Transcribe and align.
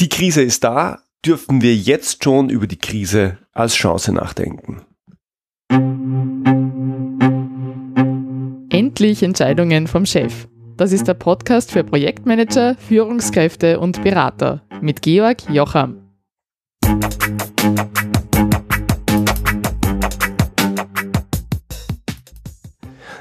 Die 0.00 0.08
Krise 0.08 0.42
ist 0.42 0.64
da. 0.64 0.98
Dürfen 1.24 1.62
wir 1.62 1.74
jetzt 1.74 2.24
schon 2.24 2.50
über 2.50 2.66
die 2.66 2.78
Krise 2.78 3.38
als 3.52 3.74
Chance 3.76 4.12
nachdenken? 4.12 4.82
Endlich 8.70 9.22
Entscheidungen 9.22 9.86
vom 9.86 10.04
Chef. 10.04 10.48
Das 10.76 10.90
ist 10.90 11.06
der 11.06 11.14
Podcast 11.14 11.70
für 11.70 11.84
Projektmanager, 11.84 12.74
Führungskräfte 12.74 13.78
und 13.78 14.02
Berater 14.02 14.62
mit 14.80 15.00
Georg 15.00 15.48
Jocham. 15.48 16.02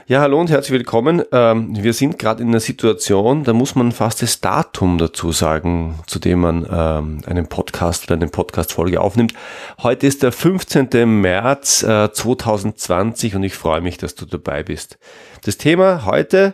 Ja, 0.05 0.19
hallo 0.19 0.37
und 0.41 0.49
herzlich 0.49 0.73
willkommen. 0.73 1.23
Ähm, 1.31 1.81
wir 1.81 1.93
sind 1.93 2.19
gerade 2.19 2.43
in 2.43 2.49
einer 2.49 2.59
Situation, 2.59 3.45
da 3.45 3.53
muss 3.53 3.73
man 3.73 3.93
fast 3.93 4.21
das 4.21 4.41
Datum 4.41 4.97
dazu 4.97 5.31
sagen, 5.31 5.97
zu 6.07 6.19
dem 6.19 6.41
man 6.41 6.67
ähm, 6.69 7.21
einen 7.25 7.47
Podcast 7.47 8.03
oder 8.03 8.15
eine 8.15 8.27
Podcast-Folge 8.27 8.99
aufnimmt. 8.99 9.33
Heute 9.81 10.05
ist 10.05 10.21
der 10.21 10.33
15. 10.33 11.21
März 11.21 11.83
äh, 11.83 12.11
2020 12.11 13.37
und 13.37 13.43
ich 13.43 13.53
freue 13.53 13.79
mich, 13.79 13.97
dass 13.97 14.13
du 14.15 14.25
dabei 14.25 14.63
bist. 14.63 14.99
Das 15.45 15.55
Thema 15.55 16.03
heute, 16.03 16.53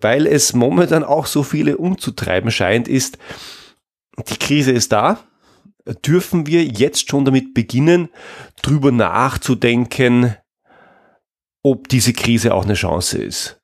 weil 0.00 0.24
es 0.24 0.54
momentan 0.54 1.02
auch 1.02 1.26
so 1.26 1.42
viele 1.42 1.78
umzutreiben 1.78 2.52
scheint, 2.52 2.86
ist, 2.86 3.18
die 4.28 4.38
Krise 4.38 4.70
ist 4.70 4.92
da. 4.92 5.18
Dürfen 6.06 6.46
wir 6.46 6.64
jetzt 6.64 7.10
schon 7.10 7.24
damit 7.24 7.52
beginnen, 7.52 8.10
drüber 8.62 8.92
nachzudenken, 8.92 10.36
ob 11.66 11.88
diese 11.88 12.12
Krise 12.12 12.54
auch 12.54 12.64
eine 12.64 12.74
Chance 12.74 13.18
ist. 13.18 13.60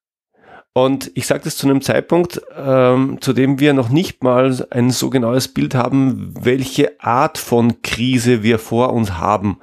Und 0.73 1.13
ich 1.15 1.29
sage 1.29 1.45
das 1.45 1.57
zu 1.57 1.69
einem 1.69 1.83
Zeitpunkt, 1.83 2.43
ähm, 2.57 3.19
zu 3.21 3.33
dem 3.33 3.61
wir 3.61 3.75
noch 3.75 3.91
nicht 3.91 4.25
mal 4.25 4.67
ein 4.71 4.91
so 4.91 5.09
genaues 5.09 5.47
Bild 5.47 5.77
haben, 5.77 6.35
welche 6.37 7.01
Art 7.01 7.39
von 7.39 7.81
Krise 7.83 8.43
wir 8.43 8.59
vor 8.59 8.93
uns 8.93 9.13
haben. 9.13 9.61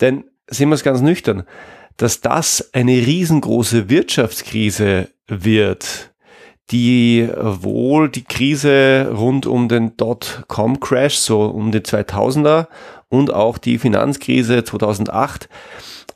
Denn 0.00 0.24
sehen 0.46 0.68
wir 0.68 0.76
es 0.76 0.84
ganz 0.84 1.00
nüchtern, 1.00 1.42
dass 1.96 2.20
das 2.20 2.70
eine 2.72 2.92
riesengroße 2.92 3.88
Wirtschaftskrise 3.88 5.08
wird, 5.26 6.14
die 6.70 7.28
wohl 7.36 8.08
die 8.08 8.24
Krise 8.24 9.12
rund 9.14 9.46
um 9.46 9.68
den 9.68 9.96
Dotcom-Crash, 9.96 11.16
so 11.16 11.42
um 11.42 11.70
den 11.70 11.82
2000er 11.82 12.66
und 13.08 13.32
auch 13.32 13.58
die 13.58 13.78
Finanzkrise 13.78 14.64
2008 14.64 15.48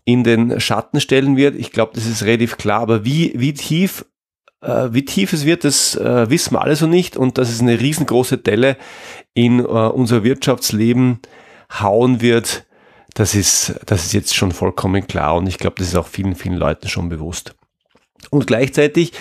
in 0.05 0.25
den 0.25 0.61
Schatten 0.61 1.01
stellen 1.01 1.37
wird. 1.37 1.55
Ich 1.55 1.71
glaube, 1.71 1.93
das 1.95 2.07
ist 2.07 2.25
relativ 2.25 2.57
klar. 2.57 2.81
Aber 2.81 3.05
wie, 3.05 3.33
wie 3.37 3.55
tief 3.55 4.05
äh, 4.61 4.89
wie 4.93 5.05
tief 5.05 5.33
es 5.33 5.45
wird, 5.45 5.65
das 5.65 5.95
äh, 5.97 6.29
wissen 6.29 6.55
wir 6.55 6.63
alle 6.63 6.77
so 6.77 6.87
nicht. 6.87 7.17
Und 7.17 7.39
dass 7.39 7.51
es 7.51 7.61
eine 7.61 7.81
riesengroße 7.81 8.39
Delle 8.39 8.77
in 9.35 9.61
äh, 9.61 9.63
unser 9.63 10.25
Wirtschaftsleben 10.25 11.21
hauen 11.81 12.21
wird, 12.21 12.67
das 13.15 13.35
ist, 13.35 13.75
das 13.87 14.07
ist 14.07 14.13
jetzt 14.13 14.35
schon 14.35 14.53
vollkommen 14.53 15.07
klar. 15.07 15.37
Und 15.37 15.47
ich 15.47 15.59
glaube, 15.59 15.77
das 15.79 15.89
ist 15.89 15.97
auch 15.97 16.07
vielen, 16.07 16.35
vielen 16.35 16.57
Leuten 16.57 16.89
schon 16.89 17.09
bewusst. 17.09 17.55
Und 18.31 18.47
gleichzeitig 18.47 19.13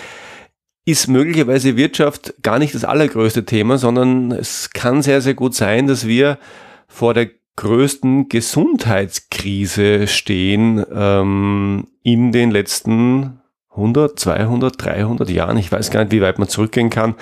ist 0.85 1.07
möglicherweise 1.07 1.77
Wirtschaft 1.77 2.33
gar 2.41 2.59
nicht 2.59 2.73
das 2.73 2.83
allergrößte 2.83 3.45
Thema, 3.45 3.77
sondern 3.77 4.31
es 4.31 4.71
kann 4.71 5.01
sehr, 5.01 5.21
sehr 5.21 5.35
gut 5.35 5.55
sein, 5.55 5.87
dass 5.87 6.07
wir 6.07 6.39
vor 6.87 7.13
der 7.13 7.29
größten 7.55 8.29
Gesundheitskrise 8.29 10.07
stehen 10.07 10.85
ähm, 10.93 11.87
in 12.03 12.31
den 12.31 12.51
letzten 12.51 13.41
100, 13.71 14.17
200, 14.19 14.83
300 14.83 15.29
Jahren. 15.29 15.57
Ich 15.57 15.71
weiß 15.71 15.91
gar 15.91 16.03
nicht, 16.03 16.13
wie 16.13 16.21
weit 16.21 16.39
man 16.39 16.47
zurückgehen 16.47 16.89
kann. 16.89 17.15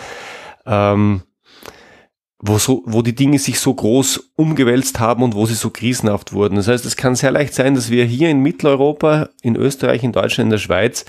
Ähm, 0.66 1.24
wo, 2.40 2.60
so, 2.60 2.84
wo 2.86 3.02
die 3.02 3.16
Dinge 3.16 3.40
sich 3.40 3.60
so 3.60 3.74
groß 3.74 4.32
umgewälzt 4.36 5.00
haben 5.00 5.24
und 5.24 5.34
wo 5.34 5.46
sie 5.46 5.56
so 5.56 5.72
krisenhaft 5.72 6.34
wurden. 6.34 6.56
Das 6.56 6.68
heißt, 6.68 6.86
es 6.86 6.96
kann 6.96 7.16
sehr 7.16 7.32
leicht 7.32 7.54
sein, 7.54 7.74
dass 7.74 7.90
wir 7.90 8.06
hier 8.06 8.30
in 8.30 8.42
Mitteleuropa, 8.42 9.30
in 9.42 9.56
Österreich, 9.56 10.04
in 10.04 10.12
Deutschland, 10.12 10.48
in 10.48 10.52
der 10.52 10.58
Schweiz 10.60 11.06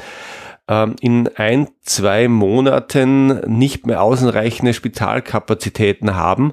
in 1.00 1.28
ein, 1.36 1.68
zwei 1.82 2.28
Monaten 2.28 3.40
nicht 3.58 3.86
mehr 3.86 4.02
ausreichende 4.02 4.74
Spitalkapazitäten 4.74 6.14
haben. 6.14 6.52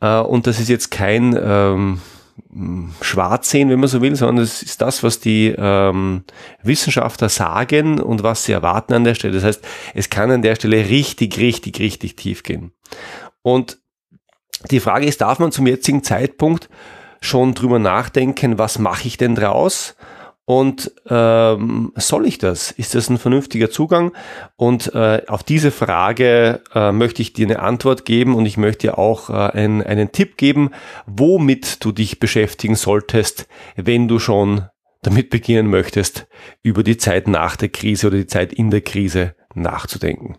Äh, 0.00 0.18
und 0.20 0.46
das 0.46 0.60
ist 0.60 0.68
jetzt 0.68 0.90
kein 0.90 1.38
ähm, 1.40 2.00
Schwarzsehen, 3.00 3.70
wenn 3.70 3.80
man 3.80 3.88
so 3.88 4.00
will, 4.02 4.16
sondern 4.16 4.44
es 4.44 4.62
ist 4.62 4.80
das, 4.80 5.02
was 5.02 5.20
die 5.20 5.54
ähm, 5.56 6.24
Wissenschaftler 6.62 7.28
sagen 7.28 8.00
und 8.00 8.22
was 8.22 8.44
sie 8.44 8.52
erwarten 8.52 8.92
an 8.92 9.04
der 9.04 9.14
Stelle. 9.14 9.34
Das 9.34 9.44
heißt, 9.44 9.64
es 9.94 10.10
kann 10.10 10.30
an 10.30 10.42
der 10.42 10.56
Stelle 10.56 10.88
richtig, 10.88 11.38
richtig, 11.38 11.78
richtig 11.80 12.16
tief 12.16 12.42
gehen. 12.42 12.72
Und 13.42 13.78
die 14.70 14.80
Frage 14.80 15.06
ist, 15.06 15.20
darf 15.20 15.38
man 15.38 15.52
zum 15.52 15.66
jetzigen 15.66 16.02
Zeitpunkt 16.02 16.68
schon 17.20 17.54
drüber 17.54 17.78
nachdenken, 17.78 18.58
was 18.58 18.78
mache 18.78 19.08
ich 19.08 19.16
denn 19.16 19.34
draus? 19.34 19.96
Und 20.46 20.92
ähm, 21.08 21.92
soll 21.96 22.26
ich 22.26 22.36
das? 22.36 22.70
Ist 22.70 22.94
das 22.94 23.08
ein 23.08 23.16
vernünftiger 23.16 23.70
Zugang? 23.70 24.12
Und 24.56 24.94
äh, 24.94 25.22
auf 25.26 25.42
diese 25.42 25.70
Frage 25.70 26.62
äh, 26.74 26.92
möchte 26.92 27.22
ich 27.22 27.32
dir 27.32 27.46
eine 27.46 27.60
Antwort 27.60 28.04
geben 28.04 28.34
und 28.34 28.44
ich 28.44 28.58
möchte 28.58 28.88
dir 28.88 28.98
auch 28.98 29.30
äh, 29.30 29.32
einen, 29.32 29.82
einen 29.82 30.12
Tipp 30.12 30.36
geben, 30.36 30.70
womit 31.06 31.82
du 31.82 31.92
dich 31.92 32.20
beschäftigen 32.20 32.74
solltest, 32.74 33.48
wenn 33.76 34.06
du 34.06 34.18
schon 34.18 34.68
damit 35.00 35.30
beginnen 35.30 35.68
möchtest, 35.68 36.26
über 36.62 36.82
die 36.82 36.98
Zeit 36.98 37.26
nach 37.26 37.56
der 37.56 37.70
Krise 37.70 38.08
oder 38.08 38.18
die 38.18 38.26
Zeit 38.26 38.52
in 38.52 38.70
der 38.70 38.82
Krise 38.82 39.34
nachzudenken. 39.54 40.36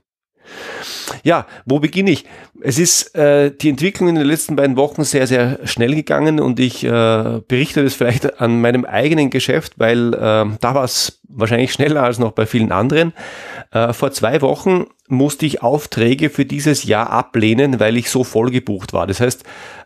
Ja, 1.23 1.45
wo 1.65 1.79
beginne 1.79 2.11
ich? 2.11 2.25
Es 2.61 2.79
ist 2.79 3.15
äh, 3.15 3.51
die 3.51 3.69
Entwicklung 3.69 4.09
in 4.09 4.15
den 4.15 4.25
letzten 4.25 4.55
beiden 4.55 4.77
Wochen 4.77 5.03
sehr, 5.03 5.27
sehr 5.27 5.59
schnell 5.65 5.95
gegangen 5.95 6.39
und 6.39 6.59
ich 6.59 6.83
äh, 6.83 7.41
berichte 7.47 7.83
das 7.83 7.93
vielleicht 7.95 8.39
an 8.39 8.61
meinem 8.61 8.85
eigenen 8.85 9.29
Geschäft, 9.29 9.73
weil 9.77 10.13
äh, 10.13 10.17
da 10.17 10.75
war 10.75 10.83
es 10.83 11.19
wahrscheinlich 11.27 11.73
schneller 11.73 12.03
als 12.03 12.19
noch 12.19 12.31
bei 12.31 12.45
vielen 12.45 12.71
anderen. 12.71 13.13
Äh, 13.71 13.93
vor 13.93 14.11
zwei 14.11 14.41
Wochen 14.41 14.85
musste 15.07 15.45
ich 15.45 15.61
Aufträge 15.61 16.29
für 16.29 16.45
dieses 16.45 16.83
Jahr 16.83 17.09
ablehnen, 17.09 17.79
weil 17.79 17.97
ich 17.97 18.09
so 18.09 18.23
voll 18.23 18.51
gebucht 18.51 18.93
war. 18.93 19.05
Das 19.05 19.19
heißt, 19.19 19.43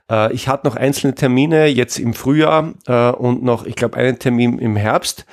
äh, 0.09 0.33
ich 0.33 0.47
hatte 0.47 0.67
noch 0.67 0.75
einzelne 0.75 1.15
Termine 1.15 1.67
jetzt 1.67 1.99
im 1.99 2.13
Frühjahr 2.13 2.73
äh, 2.87 3.11
und 3.11 3.43
noch, 3.43 3.65
ich 3.65 3.75
glaube, 3.75 3.97
einen 3.97 4.19
Termin 4.19 4.59
im 4.59 4.75
Herbst. 4.75 5.25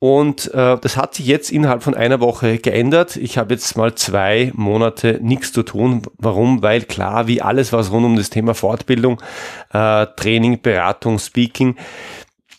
Und 0.00 0.52
äh, 0.54 0.78
das 0.80 0.96
hat 0.96 1.14
sich 1.14 1.26
jetzt 1.26 1.52
innerhalb 1.52 1.82
von 1.82 1.94
einer 1.94 2.20
Woche 2.20 2.56
geändert. 2.56 3.16
Ich 3.16 3.36
habe 3.36 3.52
jetzt 3.52 3.76
mal 3.76 3.94
zwei 3.94 4.50
Monate 4.54 5.18
nichts 5.20 5.52
zu 5.52 5.62
tun. 5.62 6.02
Warum? 6.16 6.62
Weil 6.62 6.82
klar, 6.82 7.26
wie 7.26 7.42
alles, 7.42 7.70
was 7.74 7.92
rund 7.92 8.06
um 8.06 8.16
das 8.16 8.30
Thema 8.30 8.54
Fortbildung, 8.54 9.20
äh, 9.74 10.06
Training, 10.16 10.62
Beratung, 10.62 11.18
Speaking, 11.18 11.76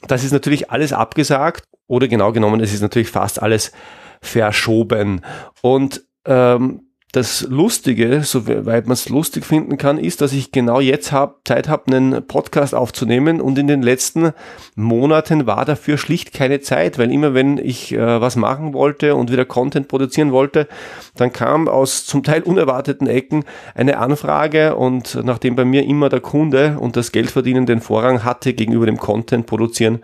das 0.07 0.23
ist 0.23 0.33
natürlich 0.33 0.69
alles 0.69 0.93
abgesagt 0.93 1.67
oder 1.87 2.07
genau 2.07 2.31
genommen, 2.31 2.61
es 2.61 2.73
ist 2.73 2.81
natürlich 2.81 3.09
fast 3.09 3.41
alles 3.41 3.71
verschoben. 4.21 5.21
Und 5.61 6.03
ähm, 6.25 6.90
das 7.11 7.45
Lustige, 7.49 8.23
soweit 8.23 8.87
man 8.87 8.93
es 8.93 9.09
lustig 9.09 9.45
finden 9.45 9.77
kann, 9.77 9.97
ist, 9.97 10.21
dass 10.21 10.31
ich 10.31 10.53
genau 10.53 10.79
jetzt 10.79 11.11
hab, 11.11 11.45
Zeit 11.45 11.67
habe, 11.67 11.93
einen 11.93 12.25
Podcast 12.25 12.73
aufzunehmen 12.73 13.41
und 13.41 13.57
in 13.57 13.67
den 13.67 13.81
letzten 13.81 14.31
Monaten 14.75 15.45
war 15.45 15.65
dafür 15.65 15.97
schlicht 15.97 16.31
keine 16.31 16.61
Zeit, 16.61 16.97
weil 16.97 17.11
immer 17.11 17.33
wenn 17.33 17.57
ich 17.57 17.91
äh, 17.91 18.21
was 18.21 18.37
machen 18.37 18.73
wollte 18.73 19.15
und 19.15 19.29
wieder 19.29 19.43
Content 19.43 19.89
produzieren 19.89 20.31
wollte, 20.31 20.69
dann 21.15 21.33
kam 21.33 21.67
aus 21.67 22.05
zum 22.05 22.23
Teil 22.23 22.43
unerwarteten 22.43 23.07
Ecken 23.07 23.43
eine 23.75 23.97
Anfrage 23.97 24.77
und 24.77 25.19
nachdem 25.23 25.55
bei 25.55 25.65
mir 25.65 25.83
immer 25.83 26.07
der 26.07 26.21
Kunde 26.21 26.77
und 26.79 26.95
das 26.95 27.11
Geldverdienen 27.11 27.65
den 27.65 27.81
Vorrang 27.81 28.23
hatte 28.23 28.53
gegenüber 28.53 28.85
dem 28.85 28.97
Content 28.97 29.47
produzieren, 29.47 29.99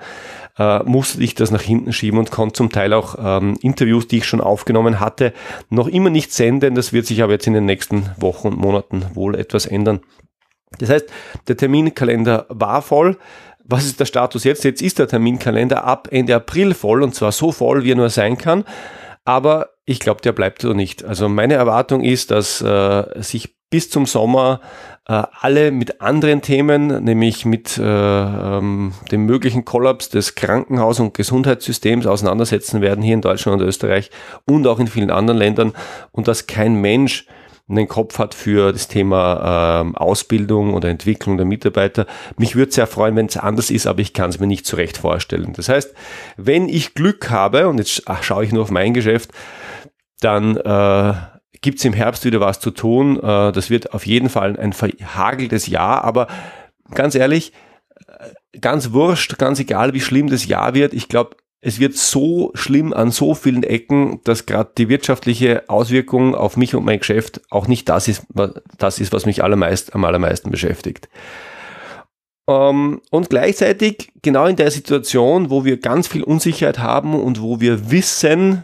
äh, 0.57 0.84
musste 0.84 1.23
ich 1.23 1.35
das 1.35 1.51
nach 1.51 1.62
hinten 1.62 1.94
schieben 1.94 2.19
und 2.19 2.31
konnte 2.31 2.53
zum 2.53 2.72
Teil 2.72 2.94
auch 2.94 3.16
ähm, 3.19 3.57
Interviews, 3.62 4.07
die 4.07 4.18
ich 4.18 4.25
schon 4.25 4.41
aufgenommen 4.41 5.00
hatte, 5.00 5.34
noch 5.69 5.88
immer 5.88 6.09
nicht 6.09 6.34
senden. 6.34 6.75
Das 6.75 6.94
wird 6.94 7.06
sich 7.06 7.23
aber 7.23 7.34
jetzt 7.34 7.47
in 7.47 7.53
den 7.53 7.66
nächsten 7.66 8.09
Wochen 8.18 8.50
und 8.50 8.57
Monaten 8.57 9.06
wohl 9.13 9.35
etwas 9.35 9.66
ändern. 9.66 10.01
Das 10.80 10.89
heißt, 10.89 11.07
der 11.48 11.57
Terminkalender 11.57 12.45
war 12.50 12.81
voll. 12.81 13.18
Was 13.63 13.86
ist 13.86 14.00
der 14.00 14.06
Status 14.06 14.44
jetzt? 14.44 14.63
Jetzt 14.63 14.81
ist 14.81 15.00
der 15.00 15.07
Terminkalender 15.07 15.83
ab 15.83 16.07
Ende 16.12 16.36
April 16.36 16.74
voll 16.74 17.04
und 17.04 17.13
zwar 17.15 17.31
so 17.31 17.51
voll, 17.51 17.83
wie 17.83 17.92
er 17.92 17.95
nur 17.95 18.09
sein 18.09 18.38
kann. 18.38 18.63
Aber 19.25 19.71
ich 19.86 20.00
glaube, 20.00 20.21
der 20.21 20.31
bleibt 20.31 20.62
so 20.62 20.74
nicht. 20.74 21.04
Also 21.04 21.27
meine 21.27 21.56
Erwartung 21.56 22.01
ist, 22.01 22.31
dass 22.31 22.62
äh, 22.62 23.21
sich 23.21 23.56
bis 23.69 23.90
zum 23.90 24.06
Sommer 24.06 24.62
äh, 25.08 25.24
alle 25.40 25.72
mit 25.72 26.02
anderen 26.02 26.42
Themen, 26.42 27.04
nämlich 27.04 27.46
mit 27.46 27.78
äh, 27.78 27.84
ähm, 27.84 28.94
dem 29.12 29.25
möglichen 29.25 29.66
Kollaps 29.66 30.10
des 30.10 30.36
Krankenhaus- 30.36 31.00
und 31.00 31.14
Gesundheitssystems 31.14 32.06
auseinandersetzen 32.08 32.81
werden 32.81 33.04
hier 33.04 33.14
in 33.14 33.22
Deutschland 33.22 33.62
und 33.62 33.68
Österreich 33.68 34.10
und 34.46 34.68
auch 34.68 34.80
in 34.80 34.88
vielen 34.88 35.12
anderen 35.12 35.38
Ländern 35.38 35.74
und 36.12 36.28
dass 36.28 36.48
kein 36.48 36.75
Mensch 36.75 37.25
einen 37.69 37.88
Kopf 37.88 38.18
hat 38.18 38.34
für 38.34 38.72
das 38.72 38.88
Thema 38.88 39.81
ähm, 39.81 39.96
Ausbildung 39.96 40.74
oder 40.74 40.88
Entwicklung 40.88 41.36
der 41.36 41.46
Mitarbeiter. 41.46 42.06
Mich 42.38 42.56
würde 42.56 42.72
sehr 42.72 42.88
freuen, 42.88 43.16
wenn 43.18 43.25
es 43.25 43.36
anders 43.36 43.69
ist, 43.69 43.88
aber 43.88 44.00
ich 44.00 44.14
kann 44.14 44.30
es 44.30 44.40
mir 44.40 44.48
nicht 44.48 44.66
so 44.66 44.78
recht 44.78 44.98
vorstellen. 44.98 45.52
Das 45.54 45.68
heißt, 45.68 45.94
wenn 46.38 46.69
ich 46.69 46.94
Glück 46.94 47.30
habe, 47.30 47.68
und 47.68 47.78
jetzt 47.78 48.04
schaue 48.22 48.46
ich 48.46 48.54
nur 48.54 48.64
auf 48.64 48.72
mein 48.72 48.94
Geschäft, 48.94 49.31
dann 50.22 50.56
äh, 50.56 51.14
gibt 51.62 51.80
es 51.80 51.86
im 51.86 51.94
Herbst 51.94 52.25
wieder 52.25 52.39
was 52.39 52.59
zu 52.59 52.71
tun. 52.71 53.18
Äh, 53.18 53.51
das 53.51 53.69
wird 53.69 53.94
auf 53.94 54.06
jeden 54.06 54.30
Fall 54.30 54.57
ein 54.57 54.74
verhageltes 54.74 55.68
Jahr, 55.68 56.04
aber 56.04 56.27
ganz 56.94 57.15
ehrlich, 57.15 57.54
äh, 58.07 58.59
ganz 58.59 58.92
wurscht, 58.92 59.38
ganz 59.38 59.59
egal, 59.59 59.94
wie 59.94 60.01
schlimm 60.01 60.30
das 60.30 60.45
Jahr 60.45 60.74
wird. 60.74 60.94
Ich 60.94 61.07
glaube, 61.07 61.38
es 61.59 61.80
wird 61.80 61.95
so 61.95 62.51
schlimm 62.54 62.94
an 62.94 63.12
so 63.12 63.33
vielen 63.33 63.63
Ecken, 63.63 64.21
dass 64.24 64.45
gerade 64.45 64.71
die 64.77 64.89
wirtschaftliche 64.89 65.68
Auswirkung 65.69 66.36
auf 66.36 66.56
mich 66.56 66.75
und 66.75 66.86
mein 66.86 67.00
Geschäft 67.00 67.42
auch 67.50 67.68
nicht 67.68 67.89
das 67.89 68.07
ist, 68.07 68.25
was, 68.30 68.51
das 68.77 69.00
ist, 69.00 69.12
was 69.12 69.25
mich 69.25 69.44
allermeist, 69.44 69.95
am 69.95 70.06
allermeisten 70.06 70.51
beschäftigt. 70.51 71.09
Ähm, 72.48 73.01
und 73.09 73.30
gleichzeitig 73.30 74.12
genau 74.21 74.45
in 74.45 74.56
der 74.56 74.71
Situation, 74.71 75.50
wo 75.50 75.65
wir 75.65 75.80
ganz 75.80 76.07
viel 76.07 76.24
Unsicherheit 76.24 76.80
haben 76.80 77.15
und 77.15 77.42
wo 77.42 77.59
wir 77.59 77.92
wissen, 77.92 78.63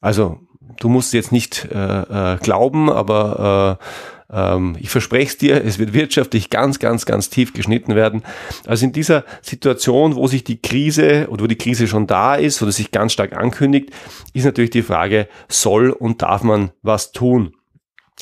also 0.00 0.38
du 0.80 0.88
musst 0.88 1.12
jetzt 1.12 1.32
nicht 1.32 1.68
äh, 1.72 2.34
äh, 2.34 2.36
glauben, 2.38 2.90
aber 2.90 3.78
äh, 3.80 3.84
ähm, 4.30 4.76
ich 4.80 4.90
verspreche 4.90 5.28
es 5.28 5.38
dir, 5.38 5.64
es 5.64 5.78
wird 5.78 5.92
wirtschaftlich 5.92 6.50
ganz, 6.50 6.78
ganz, 6.78 7.06
ganz 7.06 7.30
tief 7.30 7.52
geschnitten 7.52 7.94
werden. 7.94 8.22
Also 8.66 8.86
in 8.86 8.92
dieser 8.92 9.24
Situation, 9.42 10.14
wo 10.16 10.26
sich 10.26 10.44
die 10.44 10.60
Krise 10.60 11.28
oder 11.30 11.44
wo 11.44 11.46
die 11.46 11.58
Krise 11.58 11.88
schon 11.88 12.06
da 12.06 12.34
ist 12.34 12.62
oder 12.62 12.72
sich 12.72 12.90
ganz 12.90 13.12
stark 13.12 13.34
ankündigt, 13.34 13.90
ist 14.34 14.44
natürlich 14.44 14.70
die 14.70 14.82
Frage, 14.82 15.28
soll 15.48 15.90
und 15.90 16.22
darf 16.22 16.42
man 16.42 16.70
was 16.82 17.12
tun? 17.12 17.54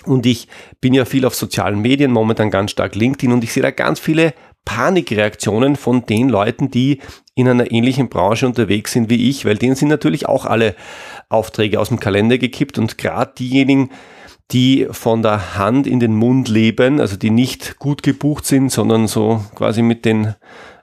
Und 0.05 0.27
ich 0.27 0.49
bin 0.81 0.93
ja 0.95 1.07
viel 1.07 1.25
auf 1.25 1.35
sozialen 1.35 1.81
Medien, 1.81 2.13
momentan 2.13 2.51
ganz 2.51 2.71
stark 2.71 2.95
LinkedIn 2.95 3.33
und 3.33 3.43
ich 3.43 3.53
sehe 3.53 3.63
da 3.63 3.71
ganz 3.71 3.99
viele 3.99 4.35
Panikreaktionen 4.67 5.77
von 5.77 6.05
den 6.05 6.29
Leuten, 6.29 6.71
die 6.71 7.01
in 7.37 7.49
einer 7.49 7.71
ähnlichen 7.71 8.09
Branche 8.09 8.47
unterwegs 8.47 8.93
sind 8.93 9.11
wie 9.11 9.29
ich, 9.29 9.45
weil 9.45 9.57
denen 9.57 9.77
sind 9.77 9.89
natürlich 9.89 10.27
auch 10.27 10.47
alle 10.47 10.75
Aufträge 11.29 11.79
aus 11.79 11.89
dem 11.89 12.01
Kalender 12.01 12.39
gekippt 12.39 12.79
und 12.79 12.97
gerade 12.97 13.35
diejenigen, 13.39 13.91
die 14.53 14.87
von 14.91 15.23
der 15.23 15.59
Hand 15.59 15.87
in 15.87 16.01
den 16.01 16.15
Mund 16.15 16.49
leben, 16.49 16.99
also 16.99 17.17
die 17.17 17.31
nicht 17.31 17.79
gut 17.79 18.03
gebucht 18.03 18.47
sind, 18.47 18.73
sondern 18.73 19.07
so 19.07 19.45
quasi 19.55 19.83
mit 19.83 20.07
den, 20.07 20.35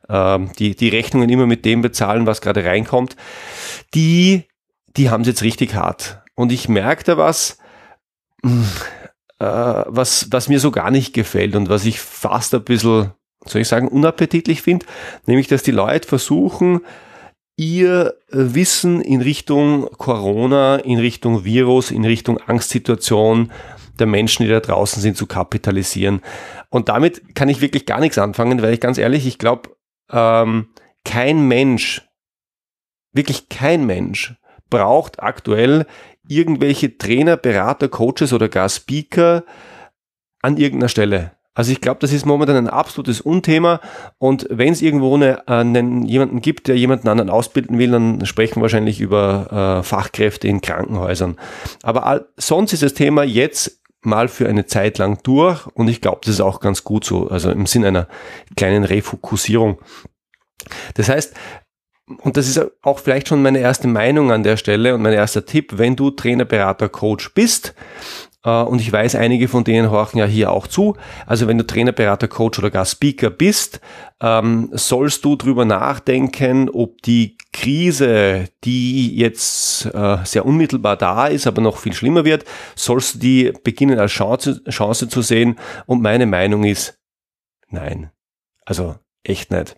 äh, 0.08 0.40
die, 0.60 0.76
die 0.76 0.90
Rechnungen 0.90 1.30
immer 1.30 1.48
mit 1.48 1.66
dem 1.66 1.82
bezahlen, 1.82 2.28
was 2.28 2.40
gerade 2.40 2.64
reinkommt, 2.64 3.16
die, 3.96 4.44
die 4.96 5.10
haben 5.10 5.22
es 5.22 5.28
jetzt 5.28 5.44
richtig 5.44 5.74
hart. 5.74 6.22
Und 6.36 6.52
ich 6.52 6.70
merke 6.70 7.04
da 7.04 7.18
was, 7.18 7.58
äh, 8.44 8.54
was, 9.40 10.28
was 10.30 10.50
mir 10.50 10.60
so 10.60 10.70
gar 10.70 10.92
nicht 10.92 11.14
gefällt 11.14 11.56
und 11.56 11.68
was 11.68 11.86
ich 11.86 12.00
fast 12.00 12.54
ein 12.54 12.64
bisschen 12.64 13.12
soll 13.46 13.62
ich 13.62 13.68
sagen, 13.68 13.88
unappetitlich 13.88 14.62
finde, 14.62 14.86
nämlich 15.26 15.48
dass 15.48 15.64
die 15.64 15.72
Leute 15.72 16.08
versuchen, 16.08 16.82
ihr 17.56 18.16
Wissen 18.30 19.02
in 19.02 19.22
Richtung 19.22 19.90
Corona, 19.98 20.78
in 20.78 21.00
Richtung 21.00 21.46
Virus, 21.46 21.92
in 21.92 22.06
Richtung 22.06 22.40
Angstsituation 22.40 23.52
der 24.00 24.08
Menschen, 24.08 24.44
die 24.44 24.50
da 24.50 24.60
draußen 24.60 25.02
sind, 25.02 25.18
zu 25.18 25.28
kapitalisieren. 25.28 26.22
Und 26.70 26.90
damit 26.90 27.36
kann 27.36 27.50
ich 27.50 27.62
wirklich 27.62 27.86
gar 27.86 28.00
nichts 28.00 28.18
anfangen, 28.18 28.62
weil 28.62 28.74
ich 28.74 28.80
ganz 28.80 28.98
ehrlich, 28.98 29.28
ich 29.28 29.38
glaube, 29.38 29.70
ähm, 30.12 30.70
kein 31.06 31.48
Mensch, 31.48 32.02
wirklich 33.12 33.50
kein 33.50 33.86
Mensch 33.86 34.34
braucht 34.70 35.22
aktuell 35.22 35.86
irgendwelche 36.28 36.98
Trainer, 36.98 37.38
Berater, 37.38 37.90
Coaches 37.90 38.34
oder 38.34 38.50
gar 38.50 38.70
Speaker 38.70 39.44
an 40.42 40.58
irgendeiner 40.58 40.90
Stelle. 40.90 41.32
Also 41.54 41.72
ich 41.72 41.82
glaube, 41.82 42.00
das 42.00 42.12
ist 42.12 42.26
momentan 42.26 42.56
ein 42.56 42.68
absolutes 42.68 43.22
Unthema 43.22 43.80
und 44.18 44.48
wenn 44.50 44.74
es 44.74 44.82
irgendwo 44.82 45.16
eine, 45.16 45.48
einen, 45.48 46.04
jemanden 46.04 46.42
gibt, 46.42 46.68
der 46.68 46.78
jemanden 46.78 47.08
anderen 47.08 47.30
ausbilden 47.30 47.78
will, 47.78 47.92
dann 47.92 48.26
sprechen 48.26 48.58
wir 48.58 48.64
wahrscheinlich 48.64 49.00
über 49.00 49.80
äh, 49.80 49.84
Fachkräfte 49.84 50.48
in 50.48 50.62
Krankenhäusern. 50.62 51.38
Aber 51.84 52.06
all, 52.06 52.26
sonst 52.38 52.74
ist 52.74 52.84
das 52.84 52.96
Thema 52.96 53.24
jetzt 53.24 53.82
mal 54.02 54.28
für 54.28 54.48
eine 54.48 54.66
Zeit 54.66 54.98
lang 54.98 55.20
durch 55.24 55.68
und 55.68 55.88
ich 55.88 56.02
glaube, 56.02 56.22
das 56.24 56.36
ist 56.36 56.42
auch 56.42 56.60
ganz 56.60 56.84
gut 56.84 57.06
so, 57.06 57.30
also 57.30 57.52
im 57.52 57.66
Sinn 57.66 57.86
einer 57.86 58.08
kleinen 58.56 58.84
Refokussierung. 58.84 59.80
Das 60.96 61.10
heißt, 61.10 61.34
und 62.18 62.36
das 62.36 62.48
ist 62.48 62.60
auch 62.82 63.00
vielleicht 63.00 63.28
schon 63.28 63.42
meine 63.42 63.60
erste 63.60 63.88
Meinung 63.88 64.32
an 64.32 64.44
der 64.44 64.58
Stelle 64.58 64.94
und 64.94 65.02
mein 65.02 65.14
erster 65.14 65.46
Tipp, 65.46 65.78
wenn 65.78 65.96
du 65.96 66.12
Trainer, 66.12 66.46
Berater, 66.46 66.90
Coach 66.90 67.34
bist, 67.34 67.70
äh, 67.70 68.33
und 68.52 68.82
ich 68.82 68.92
weiß, 68.92 69.16
einige 69.16 69.48
von 69.48 69.64
denen 69.64 69.90
horchen 69.90 70.20
ja 70.20 70.26
hier 70.26 70.52
auch 70.52 70.68
zu. 70.68 70.98
Also 71.26 71.48
wenn 71.48 71.58
du 71.58 71.66
Trainer, 71.66 71.94
Berater, 71.94 72.28
Coach 72.28 72.60
oder 72.60 72.70
gar 72.70 72.86
Speaker 72.86 73.30
bist, 73.30 73.80
ähm, 74.22 74.70
sollst 74.74 75.24
du 75.24 75.36
drüber 75.36 75.66
nachdenken, 75.66 76.70
ob 76.70 77.02
die 77.02 77.38
Krise, 77.54 78.50
die 78.64 79.16
jetzt 79.16 79.86
äh, 79.94 80.18
sehr 80.26 80.46
unmittelbar 80.46 80.98
da 80.98 81.28
ist, 81.28 81.48
aber 81.48 81.62
noch 81.62 81.78
viel 81.78 81.94
schlimmer 81.94 82.26
wird, 82.26 82.44
sollst 82.76 83.16
du 83.16 83.20
die 83.20 83.54
beginnen 83.64 84.00
als 84.00 84.12
Chance, 84.12 84.62
Chance 84.70 85.08
zu 85.08 85.22
sehen. 85.22 85.58
Und 85.86 86.02
meine 86.02 86.26
Meinung 86.26 86.64
ist, 86.64 87.00
nein. 87.70 88.12
Also 88.66 88.96
echt 89.24 89.52
nicht. 89.52 89.76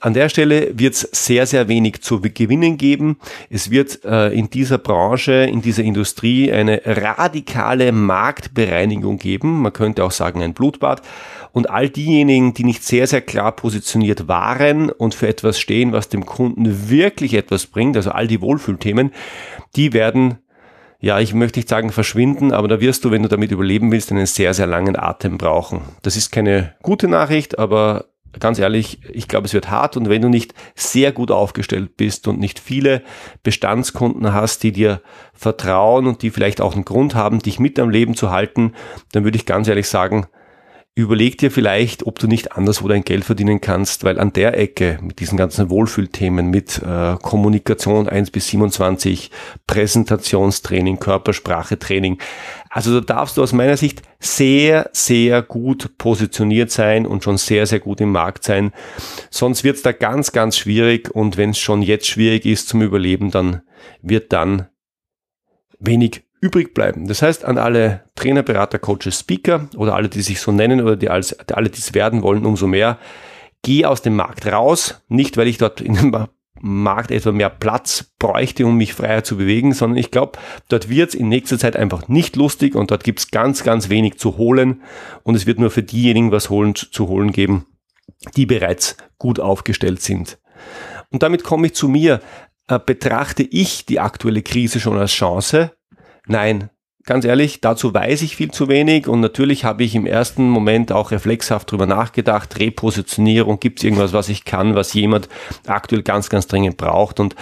An 0.00 0.14
der 0.14 0.30
Stelle 0.30 0.78
wird 0.78 0.94
es 0.94 1.00
sehr, 1.12 1.44
sehr 1.46 1.68
wenig 1.68 2.00
zu 2.00 2.20
gewinnen 2.20 2.78
geben. 2.78 3.18
Es 3.50 3.70
wird 3.70 4.04
äh, 4.04 4.28
in 4.28 4.48
dieser 4.48 4.78
Branche, 4.78 5.32
in 5.32 5.60
dieser 5.60 5.82
Industrie 5.82 6.50
eine 6.50 6.80
radikale 6.84 7.92
Marktbereinigung 7.92 9.18
geben. 9.18 9.60
Man 9.60 9.74
könnte 9.74 10.04
auch 10.04 10.12
sagen 10.12 10.40
ein 10.40 10.54
Blutbad. 10.54 11.02
Und 11.52 11.68
all 11.68 11.90
diejenigen, 11.90 12.54
die 12.54 12.64
nicht 12.64 12.84
sehr, 12.84 13.06
sehr 13.06 13.20
klar 13.20 13.52
positioniert 13.52 14.28
waren 14.28 14.90
und 14.90 15.14
für 15.14 15.28
etwas 15.28 15.58
stehen, 15.58 15.92
was 15.92 16.08
dem 16.08 16.24
Kunden 16.24 16.88
wirklich 16.88 17.34
etwas 17.34 17.66
bringt, 17.66 17.96
also 17.96 18.10
all 18.10 18.26
die 18.26 18.40
Wohlfühlthemen, 18.40 19.12
die 19.74 19.92
werden 19.92 20.38
ja, 20.98 21.20
ich 21.20 21.34
möchte 21.34 21.58
nicht 21.58 21.68
sagen 21.68 21.92
verschwinden, 21.92 22.52
aber 22.52 22.68
da 22.68 22.80
wirst 22.80 23.04
du, 23.04 23.10
wenn 23.10 23.22
du 23.22 23.28
damit 23.28 23.52
überleben 23.52 23.92
willst, 23.92 24.10
einen 24.10 24.26
sehr, 24.26 24.54
sehr 24.54 24.66
langen 24.66 24.96
Atem 24.96 25.36
brauchen. 25.36 25.82
Das 26.02 26.16
ist 26.16 26.32
keine 26.32 26.74
gute 26.82 27.06
Nachricht, 27.06 27.58
aber 27.58 28.06
ganz 28.40 28.58
ehrlich, 28.58 29.00
ich 29.12 29.28
glaube, 29.28 29.46
es 29.46 29.54
wird 29.54 29.70
hart. 29.70 29.96
Und 29.96 30.08
wenn 30.08 30.22
du 30.22 30.28
nicht 30.28 30.54
sehr 30.74 31.12
gut 31.12 31.30
aufgestellt 31.30 31.96
bist 31.96 32.28
und 32.28 32.38
nicht 32.38 32.58
viele 32.58 33.02
Bestandskunden 33.42 34.32
hast, 34.32 34.62
die 34.62 34.72
dir 34.72 35.00
vertrauen 35.32 36.06
und 36.06 36.22
die 36.22 36.30
vielleicht 36.30 36.60
auch 36.60 36.74
einen 36.74 36.84
Grund 36.84 37.14
haben, 37.14 37.40
dich 37.40 37.58
mit 37.58 37.78
am 37.78 37.90
Leben 37.90 38.14
zu 38.14 38.30
halten, 38.30 38.72
dann 39.12 39.24
würde 39.24 39.36
ich 39.36 39.46
ganz 39.46 39.68
ehrlich 39.68 39.88
sagen, 39.88 40.26
Überleg 40.98 41.36
dir 41.36 41.50
vielleicht, 41.50 42.06
ob 42.06 42.18
du 42.18 42.26
nicht 42.26 42.52
anderswo 42.52 42.88
dein 42.88 43.04
Geld 43.04 43.26
verdienen 43.26 43.60
kannst, 43.60 44.02
weil 44.04 44.18
an 44.18 44.32
der 44.32 44.58
Ecke 44.58 44.98
mit 45.02 45.20
diesen 45.20 45.36
ganzen 45.36 45.68
Wohlfühlthemen, 45.68 46.48
mit 46.48 46.80
äh, 46.82 47.16
Kommunikation 47.20 48.08
1 48.08 48.30
bis 48.30 48.48
27, 48.48 49.30
Präsentationstraining, 49.66 50.98
Körpersprachetraining, 50.98 52.16
also 52.70 52.98
da 52.98 53.14
darfst 53.14 53.36
du 53.36 53.42
aus 53.42 53.52
meiner 53.52 53.76
Sicht 53.76 54.00
sehr, 54.20 54.88
sehr 54.94 55.42
gut 55.42 55.98
positioniert 55.98 56.70
sein 56.70 57.04
und 57.04 57.22
schon 57.22 57.36
sehr, 57.36 57.66
sehr 57.66 57.80
gut 57.80 58.00
im 58.00 58.12
Markt 58.12 58.44
sein. 58.44 58.72
Sonst 59.28 59.64
wird 59.64 59.76
es 59.76 59.82
da 59.82 59.92
ganz, 59.92 60.32
ganz 60.32 60.56
schwierig 60.56 61.14
und 61.14 61.36
wenn 61.36 61.50
es 61.50 61.58
schon 61.58 61.82
jetzt 61.82 62.06
schwierig 62.06 62.46
ist 62.46 62.68
zum 62.68 62.80
Überleben, 62.80 63.30
dann 63.30 63.60
wird 64.00 64.32
dann 64.32 64.68
wenig 65.78 66.25
übrig 66.40 66.74
bleiben. 66.74 67.06
Das 67.06 67.22
heißt, 67.22 67.44
an 67.44 67.58
alle 67.58 68.04
Trainer, 68.14 68.42
Berater, 68.42 68.78
Coaches, 68.78 69.20
Speaker 69.20 69.68
oder 69.76 69.94
alle, 69.94 70.08
die 70.08 70.22
sich 70.22 70.40
so 70.40 70.52
nennen 70.52 70.80
oder 70.80 70.96
die 70.96 71.08
als, 71.08 71.38
alle, 71.50 71.70
die 71.70 71.78
es 71.78 71.94
werden 71.94 72.22
wollen, 72.22 72.44
umso 72.46 72.66
mehr, 72.66 72.98
geh 73.62 73.84
aus 73.84 74.02
dem 74.02 74.16
Markt 74.16 74.46
raus. 74.46 75.02
Nicht, 75.08 75.36
weil 75.36 75.48
ich 75.48 75.58
dort 75.58 75.80
in 75.80 75.94
dem 75.94 76.26
Markt 76.60 77.10
etwa 77.10 77.32
mehr 77.32 77.50
Platz 77.50 78.12
bräuchte, 78.18 78.66
um 78.66 78.76
mich 78.76 78.94
freier 78.94 79.24
zu 79.24 79.36
bewegen, 79.36 79.72
sondern 79.72 79.98
ich 79.98 80.10
glaube, 80.10 80.38
dort 80.68 80.88
wird 80.88 81.10
es 81.10 81.14
in 81.14 81.28
nächster 81.28 81.58
Zeit 81.58 81.76
einfach 81.76 82.08
nicht 82.08 82.36
lustig 82.36 82.74
und 82.74 82.90
dort 82.90 83.04
gibt 83.04 83.20
es 83.20 83.30
ganz, 83.30 83.62
ganz 83.62 83.88
wenig 83.88 84.18
zu 84.18 84.38
holen 84.38 84.82
und 85.22 85.34
es 85.34 85.46
wird 85.46 85.58
nur 85.58 85.70
für 85.70 85.82
diejenigen 85.82 86.32
was 86.32 86.50
holen, 86.50 86.74
zu 86.74 87.08
holen 87.08 87.32
geben, 87.32 87.66
die 88.36 88.46
bereits 88.46 88.96
gut 89.18 89.38
aufgestellt 89.38 90.00
sind. 90.00 90.38
Und 91.10 91.22
damit 91.22 91.44
komme 91.44 91.66
ich 91.66 91.74
zu 91.74 91.88
mir. 91.88 92.20
Äh, 92.68 92.80
betrachte 92.84 93.44
ich 93.44 93.86
die 93.86 94.00
aktuelle 94.00 94.42
Krise 94.42 94.80
schon 94.80 94.98
als 94.98 95.12
Chance 95.12 95.75
Nein, 96.26 96.70
ganz 97.04 97.24
ehrlich, 97.24 97.60
dazu 97.60 97.94
weiß 97.94 98.22
ich 98.22 98.36
viel 98.36 98.50
zu 98.50 98.68
wenig 98.68 99.06
und 99.06 99.20
natürlich 99.20 99.64
habe 99.64 99.84
ich 99.84 99.94
im 99.94 100.06
ersten 100.06 100.48
Moment 100.48 100.92
auch 100.92 101.12
reflexhaft 101.12 101.70
drüber 101.70 101.86
nachgedacht, 101.86 102.58
Repositionierung, 102.58 103.60
gibt 103.60 103.78
es 103.78 103.84
irgendwas, 103.84 104.12
was 104.12 104.28
ich 104.28 104.44
kann, 104.44 104.74
was 104.74 104.92
jemand 104.92 105.28
aktuell 105.66 106.02
ganz, 106.02 106.28
ganz 106.28 106.48
dringend 106.48 106.76
braucht 106.76 107.20
und 107.20 107.36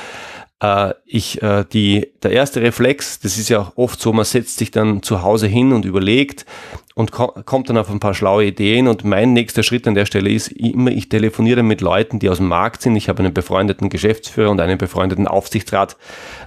äh, 0.65 0.95
ich, 1.05 1.43
äh, 1.43 1.65
die, 1.73 2.09
der 2.23 2.33
erste 2.33 2.63
Reflex, 2.63 3.21
das 3.21 3.39
ist 3.39 3.49
ja 3.49 3.73
oft 3.77 4.01
so, 4.01 4.13
man 4.13 4.25
setzt 4.25 4.59
sich 4.59 4.71
dann 4.71 5.03
zu 5.03 5.23
Hause 5.23 5.47
hin 5.47 5.73
und 5.73 5.85
überlegt 5.85 6.47
und 6.95 7.13
ko 7.13 7.29
kommt 7.45 7.69
dann 7.69 7.77
auf 7.77 7.91
ein 7.91 8.01
paar 8.01 8.15
schlaue 8.15 8.45
Ideen 8.45 8.89
und 8.89 9.05
mein 9.05 9.33
nächster 9.33 9.63
Schritt 9.63 9.87
an 9.87 9.95
der 9.95 10.07
Stelle 10.07 10.31
ist 10.31 10.49
immer, 10.49 10.91
ich 10.91 11.09
telefoniere 11.09 11.63
mit 11.63 11.81
Leuten, 11.81 12.19
die 12.19 12.29
aus 12.29 12.39
dem 12.39 12.49
Markt 12.49 12.83
sind. 12.83 12.97
Ich 12.97 13.09
habe 13.09 13.21
einen 13.23 13.35
befreundeten 13.35 13.89
Geschäftsführer 13.89 14.51
und 14.51 14.61
einen 14.61 14.79
befreundeten 14.79 15.27
Aufsichtsrat 15.27 15.97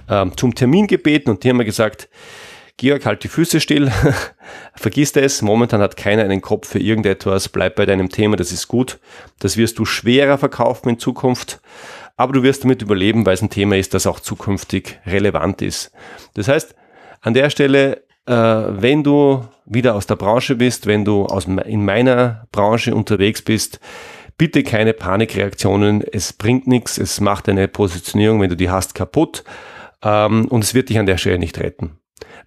äh, 0.08 0.26
zum 0.36 0.54
Termin 0.54 0.86
gebeten 0.86 1.30
und 1.30 1.44
die 1.44 1.50
haben 1.50 1.58
mir 1.58 1.64
gesagt, 1.64 2.08
Georg, 2.78 3.06
halt 3.06 3.24
die 3.24 3.28
Füße 3.28 3.60
still, 3.60 3.90
vergiss 4.76 5.10
es, 5.16 5.42
momentan 5.42 5.80
hat 5.80 5.96
keiner 5.96 6.22
einen 6.22 6.40
Kopf 6.40 6.68
für 6.68 6.78
irgendetwas, 6.78 7.48
bleib 7.48 7.74
bei 7.74 7.86
deinem 7.86 8.08
Thema, 8.08 8.36
das 8.36 8.52
ist 8.52 8.68
gut, 8.68 9.00
das 9.40 9.56
wirst 9.56 9.80
du 9.80 9.84
schwerer 9.84 10.38
verkaufen 10.38 10.90
in 10.90 10.98
Zukunft, 11.00 11.60
aber 12.18 12.34
du 12.34 12.42
wirst 12.42 12.64
damit 12.64 12.82
überleben, 12.82 13.24
weil 13.24 13.34
es 13.34 13.42
ein 13.42 13.48
Thema 13.48 13.78
ist, 13.78 13.94
das 13.94 14.06
auch 14.06 14.20
zukünftig 14.20 15.00
relevant 15.06 15.62
ist. 15.62 15.90
Das 16.34 16.48
heißt, 16.48 16.74
an 17.22 17.32
der 17.32 17.48
Stelle 17.48 18.02
äh, 18.28 18.32
wenn 18.82 19.02
du 19.02 19.42
wieder 19.64 19.94
aus 19.94 20.06
der 20.06 20.16
Branche 20.16 20.54
bist, 20.54 20.86
wenn 20.86 21.04
du 21.04 21.24
aus, 21.24 21.46
in 21.46 21.84
meiner 21.84 22.46
Branche 22.52 22.94
unterwegs 22.94 23.42
bist, 23.42 23.80
bitte 24.36 24.62
keine 24.62 24.92
Panikreaktionen. 24.92 26.02
Es 26.02 26.34
bringt 26.34 26.66
nichts. 26.66 26.98
Es 26.98 27.20
macht 27.20 27.48
deine 27.48 27.68
Positionierung, 27.68 28.40
wenn 28.40 28.50
du 28.50 28.56
die 28.56 28.70
hast, 28.70 28.94
kaputt. 28.94 29.44
Ähm, 30.02 30.46
und 30.48 30.62
es 30.62 30.74
wird 30.74 30.90
dich 30.90 30.98
an 30.98 31.06
der 31.06 31.16
Stelle 31.16 31.38
nicht 31.38 31.58
retten. 31.58 31.98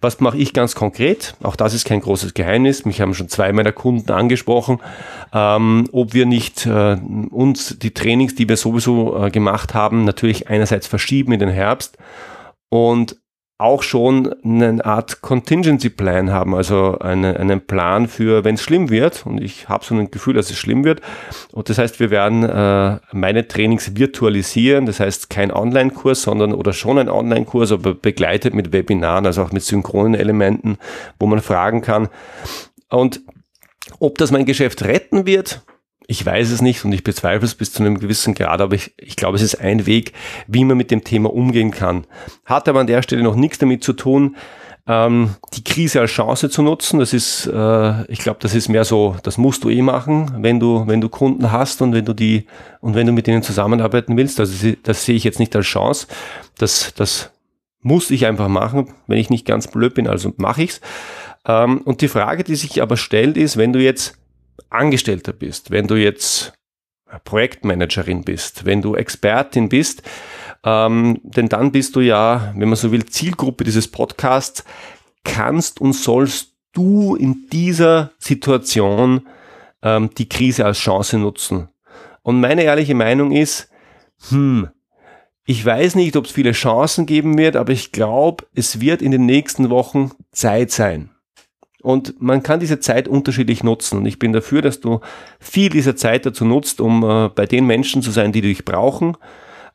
Was 0.02 0.18
mache 0.18 0.36
ich 0.36 0.52
ganz 0.52 0.74
konkret? 0.74 1.36
Auch 1.44 1.54
das 1.54 1.74
ist 1.74 1.86
kein 1.86 2.00
großes 2.00 2.34
Geheimnis. 2.34 2.84
Mich 2.84 3.00
haben 3.00 3.14
schon 3.14 3.28
zwei 3.28 3.52
meiner 3.52 3.70
Kunden 3.70 4.10
angesprochen, 4.10 4.80
ähm, 5.32 5.88
ob 5.92 6.12
wir 6.12 6.26
nicht 6.26 6.66
äh, 6.66 6.96
uns 7.30 7.78
die 7.78 7.94
Trainings, 7.94 8.34
die 8.34 8.48
wir 8.48 8.56
sowieso 8.56 9.16
äh, 9.24 9.30
gemacht 9.30 9.74
haben, 9.74 10.04
natürlich 10.04 10.48
einerseits 10.48 10.88
verschieben 10.88 11.32
in 11.32 11.38
den 11.38 11.50
Herbst 11.50 11.98
und 12.68 13.21
auch 13.62 13.84
schon 13.84 14.34
eine 14.44 14.84
Art 14.84 15.22
Contingency 15.22 15.88
Plan 15.88 16.32
haben, 16.32 16.54
also 16.54 16.98
eine, 16.98 17.38
einen 17.38 17.60
Plan 17.60 18.08
für, 18.08 18.44
wenn 18.44 18.56
es 18.56 18.62
schlimm 18.62 18.90
wird. 18.90 19.24
Und 19.24 19.40
ich 19.40 19.68
habe 19.68 19.84
so 19.84 19.94
ein 19.94 20.10
Gefühl, 20.10 20.34
dass 20.34 20.50
es 20.50 20.58
schlimm 20.58 20.84
wird. 20.84 21.00
Und 21.52 21.68
das 21.68 21.78
heißt, 21.78 22.00
wir 22.00 22.10
werden 22.10 22.42
äh, 22.42 22.98
meine 23.12 23.46
Trainings 23.46 23.96
virtualisieren. 23.96 24.86
Das 24.86 24.98
heißt, 24.98 25.30
kein 25.30 25.52
Online-Kurs, 25.52 26.22
sondern 26.22 26.52
oder 26.54 26.72
schon 26.72 26.98
ein 26.98 27.08
Online-Kurs, 27.08 27.70
aber 27.70 27.94
begleitet 27.94 28.52
mit 28.52 28.72
Webinaren, 28.72 29.26
also 29.26 29.42
auch 29.42 29.52
mit 29.52 29.62
synchronen 29.62 30.14
Elementen, 30.14 30.78
wo 31.20 31.26
man 31.26 31.40
fragen 31.40 31.82
kann. 31.82 32.08
Und 32.88 33.20
ob 34.00 34.18
das 34.18 34.32
mein 34.32 34.44
Geschäft 34.44 34.82
retten 34.82 35.24
wird, 35.24 35.62
ich 36.12 36.26
weiß 36.26 36.50
es 36.50 36.60
nicht 36.60 36.84
und 36.84 36.92
ich 36.92 37.02
bezweifle 37.02 37.46
es 37.46 37.54
bis 37.54 37.72
zu 37.72 37.82
einem 37.82 37.98
gewissen 37.98 38.34
Grad, 38.34 38.60
aber 38.60 38.74
ich, 38.74 38.92
ich 38.98 39.16
glaube, 39.16 39.36
es 39.36 39.42
ist 39.42 39.60
ein 39.60 39.86
Weg, 39.86 40.12
wie 40.46 40.62
man 40.62 40.76
mit 40.76 40.90
dem 40.90 41.04
Thema 41.04 41.32
umgehen 41.32 41.70
kann. 41.70 42.06
Hat 42.44 42.68
aber 42.68 42.80
an 42.80 42.86
der 42.86 43.02
Stelle 43.02 43.22
noch 43.22 43.34
nichts 43.34 43.58
damit 43.58 43.82
zu 43.82 43.94
tun, 43.94 44.36
ähm, 44.86 45.36
die 45.54 45.64
Krise 45.64 46.00
als 46.00 46.10
Chance 46.10 46.50
zu 46.50 46.62
nutzen. 46.62 46.98
Das 46.98 47.14
ist, 47.14 47.46
äh, 47.46 48.12
ich 48.12 48.18
glaube, 48.18 48.40
das 48.42 48.54
ist 48.54 48.68
mehr 48.68 48.84
so, 48.84 49.16
das 49.22 49.38
musst 49.38 49.64
du 49.64 49.70
eh 49.70 49.80
machen, 49.80 50.36
wenn 50.40 50.60
du, 50.60 50.86
wenn 50.86 51.00
du 51.00 51.08
Kunden 51.08 51.50
hast 51.50 51.80
und 51.80 51.94
wenn 51.94 52.04
du 52.04 52.12
die 52.12 52.46
und 52.82 52.94
wenn 52.94 53.06
du 53.06 53.12
mit 53.12 53.26
denen 53.26 53.42
zusammenarbeiten 53.42 54.14
willst. 54.18 54.38
Also 54.38 54.72
das 54.82 55.06
sehe 55.06 55.14
ich 55.14 55.24
jetzt 55.24 55.38
nicht 55.38 55.56
als 55.56 55.64
Chance. 55.64 56.08
Das, 56.58 56.92
das 56.94 57.30
muss 57.80 58.10
ich 58.10 58.26
einfach 58.26 58.48
machen, 58.48 58.92
wenn 59.06 59.18
ich 59.18 59.30
nicht 59.30 59.46
ganz 59.46 59.66
blöd 59.66 59.94
bin, 59.94 60.06
also 60.06 60.34
mache 60.36 60.62
ich's. 60.62 60.82
Ähm, 61.46 61.80
und 61.80 62.02
die 62.02 62.08
Frage, 62.08 62.44
die 62.44 62.54
sich 62.54 62.82
aber 62.82 62.98
stellt, 62.98 63.38
ist, 63.38 63.56
wenn 63.56 63.72
du 63.72 63.80
jetzt 63.80 64.18
Angestellter 64.74 65.32
bist, 65.32 65.70
wenn 65.70 65.86
du 65.86 65.96
jetzt 65.96 66.52
Projektmanagerin 67.24 68.24
bist, 68.24 68.64
wenn 68.64 68.82
du 68.82 68.94
Expertin 68.94 69.68
bist, 69.68 70.02
ähm, 70.64 71.20
denn 71.22 71.48
dann 71.48 71.72
bist 71.72 71.96
du 71.96 72.00
ja, 72.00 72.52
wenn 72.56 72.68
man 72.68 72.76
so 72.76 72.92
will, 72.92 73.04
Zielgruppe 73.06 73.64
dieses 73.64 73.88
Podcasts, 73.88 74.64
kannst 75.24 75.80
und 75.80 75.92
sollst 75.92 76.52
du 76.72 77.14
in 77.14 77.48
dieser 77.52 78.12
Situation 78.18 79.26
ähm, 79.82 80.10
die 80.16 80.28
Krise 80.28 80.64
als 80.64 80.78
Chance 80.78 81.18
nutzen. 81.18 81.68
Und 82.22 82.40
meine 82.40 82.62
ehrliche 82.62 82.94
Meinung 82.94 83.32
ist, 83.32 83.68
hm, 84.30 84.68
ich 85.44 85.64
weiß 85.64 85.96
nicht, 85.96 86.16
ob 86.16 86.26
es 86.26 86.32
viele 86.32 86.52
Chancen 86.52 87.04
geben 87.04 87.36
wird, 87.36 87.56
aber 87.56 87.72
ich 87.72 87.92
glaube, 87.92 88.46
es 88.54 88.80
wird 88.80 89.02
in 89.02 89.10
den 89.10 89.26
nächsten 89.26 89.70
Wochen 89.70 90.12
Zeit 90.30 90.70
sein. 90.70 91.10
Und 91.82 92.20
man 92.22 92.42
kann 92.42 92.60
diese 92.60 92.80
Zeit 92.80 93.08
unterschiedlich 93.08 93.64
nutzen. 93.64 93.98
Und 93.98 94.06
ich 94.06 94.18
bin 94.18 94.32
dafür, 94.32 94.62
dass 94.62 94.80
du 94.80 95.00
viel 95.40 95.68
dieser 95.68 95.96
Zeit 95.96 96.24
dazu 96.24 96.44
nutzt, 96.44 96.80
um 96.80 97.02
äh, 97.02 97.28
bei 97.28 97.46
den 97.46 97.66
Menschen 97.66 98.02
zu 98.02 98.10
sein, 98.10 98.32
die 98.32 98.40
dich 98.40 98.64
brauchen 98.64 99.16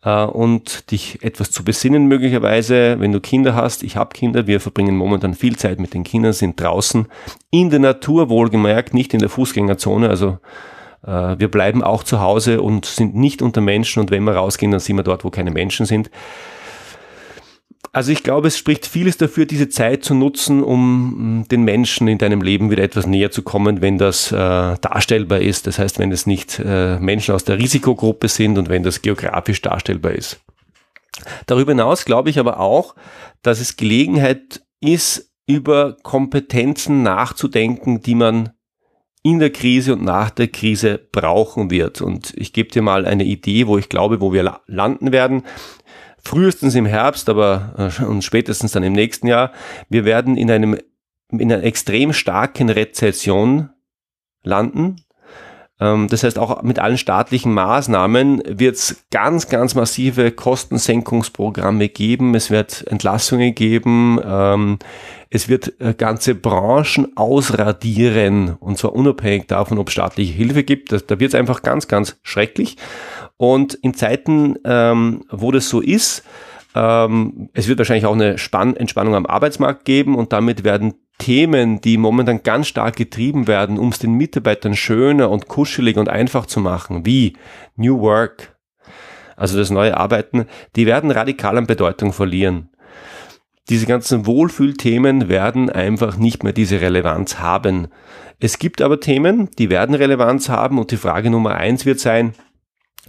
äh, 0.04 0.24
und 0.24 0.90
dich 0.92 1.22
etwas 1.22 1.52
zu 1.52 1.64
besinnen 1.64 2.08
möglicherweise, 2.08 3.00
wenn 3.00 3.12
du 3.12 3.20
Kinder 3.20 3.56
hast. 3.56 3.84
Ich 3.84 3.98
habe 3.98 4.14
Kinder, 4.14 4.48
wir 4.48 4.62
verbringen 4.62 4.96
momentan 4.96 5.34
viel 5.34 5.58
Zeit 5.58 5.80
mit 5.80 5.94
den 5.94 6.04
Kindern, 6.04 6.34
sind 6.34 6.60
draußen 6.60 7.08
in 7.52 7.70
der 7.70 7.80
Natur, 7.80 8.30
wohlgemerkt, 8.30 8.94
nicht 8.94 9.14
in 9.14 9.20
der 9.20 9.30
Fußgängerzone. 9.30 10.10
Also 10.10 10.40
äh, 11.06 11.36
wir 11.38 11.52
bleiben 11.52 11.84
auch 11.84 12.04
zu 12.04 12.22
Hause 12.22 12.62
und 12.62 12.86
sind 12.86 13.16
nicht 13.16 13.42
unter 13.42 13.62
Menschen 13.62 14.00
und 14.00 14.12
wenn 14.12 14.24
wir 14.24 14.34
rausgehen, 14.34 14.72
dann 14.72 14.80
sind 14.80 14.96
wir 14.96 15.04
dort, 15.04 15.24
wo 15.26 15.30
keine 15.30 15.52
Menschen 15.52 15.86
sind. 15.86 16.10
Also 17.98 18.12
ich 18.12 18.22
glaube, 18.22 18.50
es 18.50 18.60
spricht 18.60 18.86
vieles 18.86 19.18
dafür, 19.18 19.48
diese 19.48 19.70
Zeit 19.70 20.04
zu 20.04 20.14
nutzen, 20.14 20.62
um 20.62 21.40
mm, 21.40 21.48
den 21.48 21.64
Menschen 21.64 22.08
in 22.08 22.20
deinem 22.20 22.44
Leben 22.44 22.70
wieder 22.70 22.84
etwas 22.84 23.08
näher 23.08 23.32
zu 23.32 23.42
kommen, 23.42 23.82
wenn 23.82 23.98
das 23.98 24.32
äh, 24.32 24.36
darstellbar 24.36 25.40
ist. 25.40 25.66
Das 25.66 25.80
heißt, 25.80 25.98
wenn 25.98 26.12
es 26.12 26.28
nicht 26.28 26.62
äh, 26.64 27.00
Menschen 27.00 27.34
aus 27.34 27.44
der 27.44 27.58
Risikogruppe 27.58 28.28
sind 28.28 28.60
und 28.60 28.70
wenn 28.70 28.84
das 28.84 29.02
geografisch 29.02 29.64
darstellbar 29.64 30.12
ist. 30.12 30.40
Darüber 31.48 31.72
hinaus 31.72 32.06
glaube 32.06 32.30
ich 32.30 32.38
aber 32.38 32.60
auch, 32.60 32.94
dass 33.42 33.60
es 33.60 33.78
Gelegenheit 33.78 34.62
ist, 34.80 35.34
über 35.48 35.98
Kompetenzen 36.04 37.02
nachzudenken, 37.02 38.04
die 38.04 38.14
man 38.14 38.52
in 39.24 39.40
der 39.40 39.50
Krise 39.50 39.94
und 39.94 40.04
nach 40.04 40.30
der 40.30 40.50
Krise 40.50 41.00
brauchen 41.12 41.72
wird. 41.72 42.02
Und 42.02 42.32
ich 42.38 42.54
gebe 42.54 42.70
dir 42.70 42.84
mal 42.84 43.08
eine 43.08 43.24
Idee, 43.24 43.66
wo 43.66 43.80
ich 43.80 43.90
glaube, 43.90 44.22
wo 44.22 44.34
wir 44.34 44.60
landen 44.68 45.12
werden 45.12 45.42
frühestens 46.28 46.76
im 46.76 46.86
Herbst, 46.86 47.30
aber 47.30 47.92
äh, 48.00 48.04
und 48.04 48.24
spätestens 48.24 48.74
dann 48.74 48.84
im 48.84 48.94
nächsten 48.94 49.28
Jahr. 49.28 49.52
Wir 49.90 50.06
werden 50.06 50.38
in 50.38 50.52
einem 50.52 50.78
in 51.30 51.52
einer 51.52 51.64
extrem 51.64 52.14
starken 52.14 52.70
Rezession 52.70 53.70
landen. 54.44 55.02
Ähm, 55.80 56.08
das 56.08 56.24
heißt, 56.24 56.40
auch 56.40 56.64
mit 56.64 56.80
allen 56.80 56.98
staatlichen 56.98 57.54
Maßnahmen 57.54 58.42
wird 58.48 58.76
es 58.76 59.06
ganz, 59.12 59.48
ganz 59.48 59.76
massive 59.76 60.32
Kostensenkungsprogramme 60.32 61.90
geben. 61.90 62.36
Es 62.36 62.50
wird 62.50 62.86
Entlassungen 62.88 63.54
geben. 63.54 64.20
Ähm, 64.24 64.80
es 65.30 65.50
wird 65.50 65.80
äh, 65.80 65.94
ganze 65.94 66.36
Branchen 66.36 67.16
ausradieren. 67.16 68.56
Und 68.60 68.78
zwar 68.78 68.94
unabhängig 68.94 69.48
davon, 69.48 69.78
ob 69.78 69.90
es 69.90 69.94
staatliche 69.94 70.34
Hilfe 70.34 70.64
gibt. 70.64 70.92
Da 70.92 71.20
wird 71.20 71.34
es 71.34 71.36
einfach 71.36 71.62
ganz, 71.62 71.88
ganz 71.88 72.18
schrecklich. 72.24 72.78
Und 73.38 73.76
in 73.76 73.94
Zeiten, 73.94 74.56
ähm, 74.66 75.26
wo 75.30 75.52
das 75.52 75.70
so 75.70 75.80
ist, 75.80 76.24
ähm, 76.74 77.50
es 77.54 77.68
wird 77.68 77.78
wahrscheinlich 77.78 78.06
auch 78.06 78.14
eine 78.14 78.38
Spann 78.38 78.76
Entspannung 78.76 79.16
am 79.16 79.26
Arbeitsmarkt 79.26 79.86
geben 79.86 80.16
und 80.16 80.34
damit 80.34 80.64
werden 80.64 80.96
Themen, 81.18 81.82
die 81.82 81.98
momentan 81.98 82.44
ganz 82.44 82.68
stark 82.68 82.96
getrieben 82.96 83.48
werden, 83.48 83.80
um 83.80 83.90
es 83.90 84.00
den 84.00 84.14
Mitarbeitern 84.14 84.76
schöner 84.76 85.30
und 85.30 85.48
kuscheliger 85.48 86.00
und 86.00 86.10
einfach 86.10 86.46
zu 86.46 86.60
machen, 86.60 87.06
wie 87.06 87.34
New 87.76 88.00
Work, 88.00 88.58
also 89.36 89.58
das 89.58 89.70
neue 89.70 89.98
Arbeiten, 89.98 90.46
die 90.76 90.86
werden 90.86 91.12
radikal 91.12 91.58
an 91.58 91.68
Bedeutung 91.68 92.14
verlieren. 92.14 92.70
Diese 93.70 93.86
ganzen 93.86 94.26
Wohlfühlthemen 94.26 95.28
werden 95.28 95.70
einfach 95.70 96.18
nicht 96.18 96.44
mehr 96.44 96.54
diese 96.54 96.80
Relevanz 96.80 97.40
haben. 97.40 97.90
Es 98.40 98.60
gibt 98.60 98.82
aber 98.82 99.00
Themen, 99.00 99.50
die 99.58 99.70
werden 99.70 99.96
Relevanz 99.96 100.48
haben 100.48 100.80
und 100.80 100.92
die 100.92 100.98
Frage 100.98 101.30
Nummer 101.30 101.56
eins 101.56 101.86
wird 101.86 102.00
sein, 102.00 102.34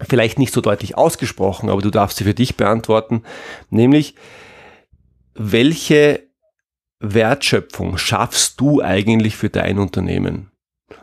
vielleicht 0.01 0.39
nicht 0.39 0.53
so 0.53 0.61
deutlich 0.61 0.97
ausgesprochen, 0.97 1.71
aber 1.71 1.83
du 1.83 1.91
darfst 1.91 2.19
sie 2.19 2.25
für 2.25 2.35
dich 2.35 2.57
beantworten, 2.57 3.23
nämlich 3.71 4.15
welche 5.35 6.28
Wertschöpfung 7.01 7.99
schaffst 7.99 8.61
du 8.61 8.83
eigentlich 8.83 9.37
für 9.37 9.51
dein 9.51 9.79
Unternehmen? 9.79 10.51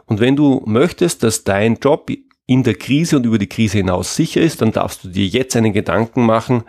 Und 0.06 0.20
wenn 0.20 0.36
du 0.36 0.62
möchtest, 0.66 1.24
dass 1.24 1.44
dein 1.44 1.75
Job 1.75 2.10
in 2.48 2.64
der 2.64 2.75
Krise 2.75 3.18
und 3.18 3.25
über 3.25 3.38
die 3.38 3.50
Krise 3.50 3.78
hinaus 3.80 4.16
sicher 4.16 4.42
ist, 4.42 4.62
dann 4.62 4.72
darfst 4.72 5.04
du 5.04 5.10
dir 5.10 5.25
jetzt 5.25 5.56
einen 5.56 5.74
Gedanken 5.74 6.25
machen, 6.25 6.64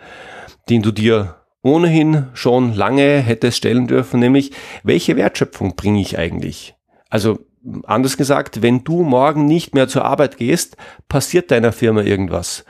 den 0.69 0.81
du 0.81 0.91
dir 0.91 1.35
ohnehin 1.61 2.27
schon 2.33 2.73
lange 2.73 3.19
hättest 3.19 3.57
stellen 3.57 3.87
dürfen, 3.87 4.19
nämlich 4.19 4.51
welche 4.83 5.15
Wertschöpfung 5.15 5.75
bringe 5.75 6.01
ich 6.01 6.17
eigentlich? 6.17 6.75
Also 7.09 7.39
anders 7.83 8.17
gesagt, 8.17 8.61
wenn 8.61 8.83
du 8.83 9.03
morgen 9.03 9.45
nicht 9.45 9.73
mehr 9.73 9.87
zur 9.87 10.05
Arbeit 10.05 10.37
gehst, 10.37 10.77
passiert 11.09 11.51
deiner 11.51 11.71
Firma 11.71 12.01
irgendwas. 12.01 12.65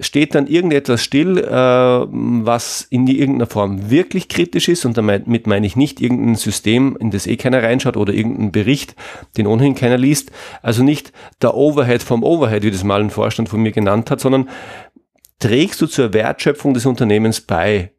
Steht 0.00 0.34
dann 0.34 0.46
irgendetwas 0.46 1.04
still, 1.04 1.38
äh, 1.38 1.50
was 1.50 2.86
in 2.88 3.06
irgendeiner 3.06 3.46
Form 3.46 3.90
wirklich 3.90 4.28
kritisch 4.28 4.68
ist, 4.68 4.84
und 4.84 4.96
damit 4.96 5.46
meine 5.46 5.66
ich 5.66 5.76
nicht 5.76 6.00
irgendein 6.00 6.36
System, 6.36 6.96
in 6.98 7.10
das 7.10 7.26
eh 7.26 7.36
keiner 7.36 7.62
reinschaut 7.62 7.96
oder 7.96 8.12
irgendein 8.12 8.50
Bericht, 8.50 8.96
den 9.36 9.46
ohnehin 9.46 9.74
keiner 9.74 9.98
liest. 9.98 10.32
Also 10.62 10.82
nicht 10.82 11.12
der 11.42 11.54
Overhead 11.54 12.02
vom 12.02 12.22
Overhead, 12.22 12.62
wie 12.62 12.70
das 12.70 12.84
mal 12.84 13.00
ein 13.00 13.10
Vorstand 13.10 13.48
von 13.48 13.60
mir 13.60 13.72
genannt 13.72 14.10
hat, 14.10 14.20
sondern 14.20 14.48
trägst 15.38 15.80
du 15.80 15.86
zur 15.86 16.12
Wertschöpfung 16.12 16.74
des 16.74 16.86
Unternehmens 16.86 17.40
bei? 17.40 17.92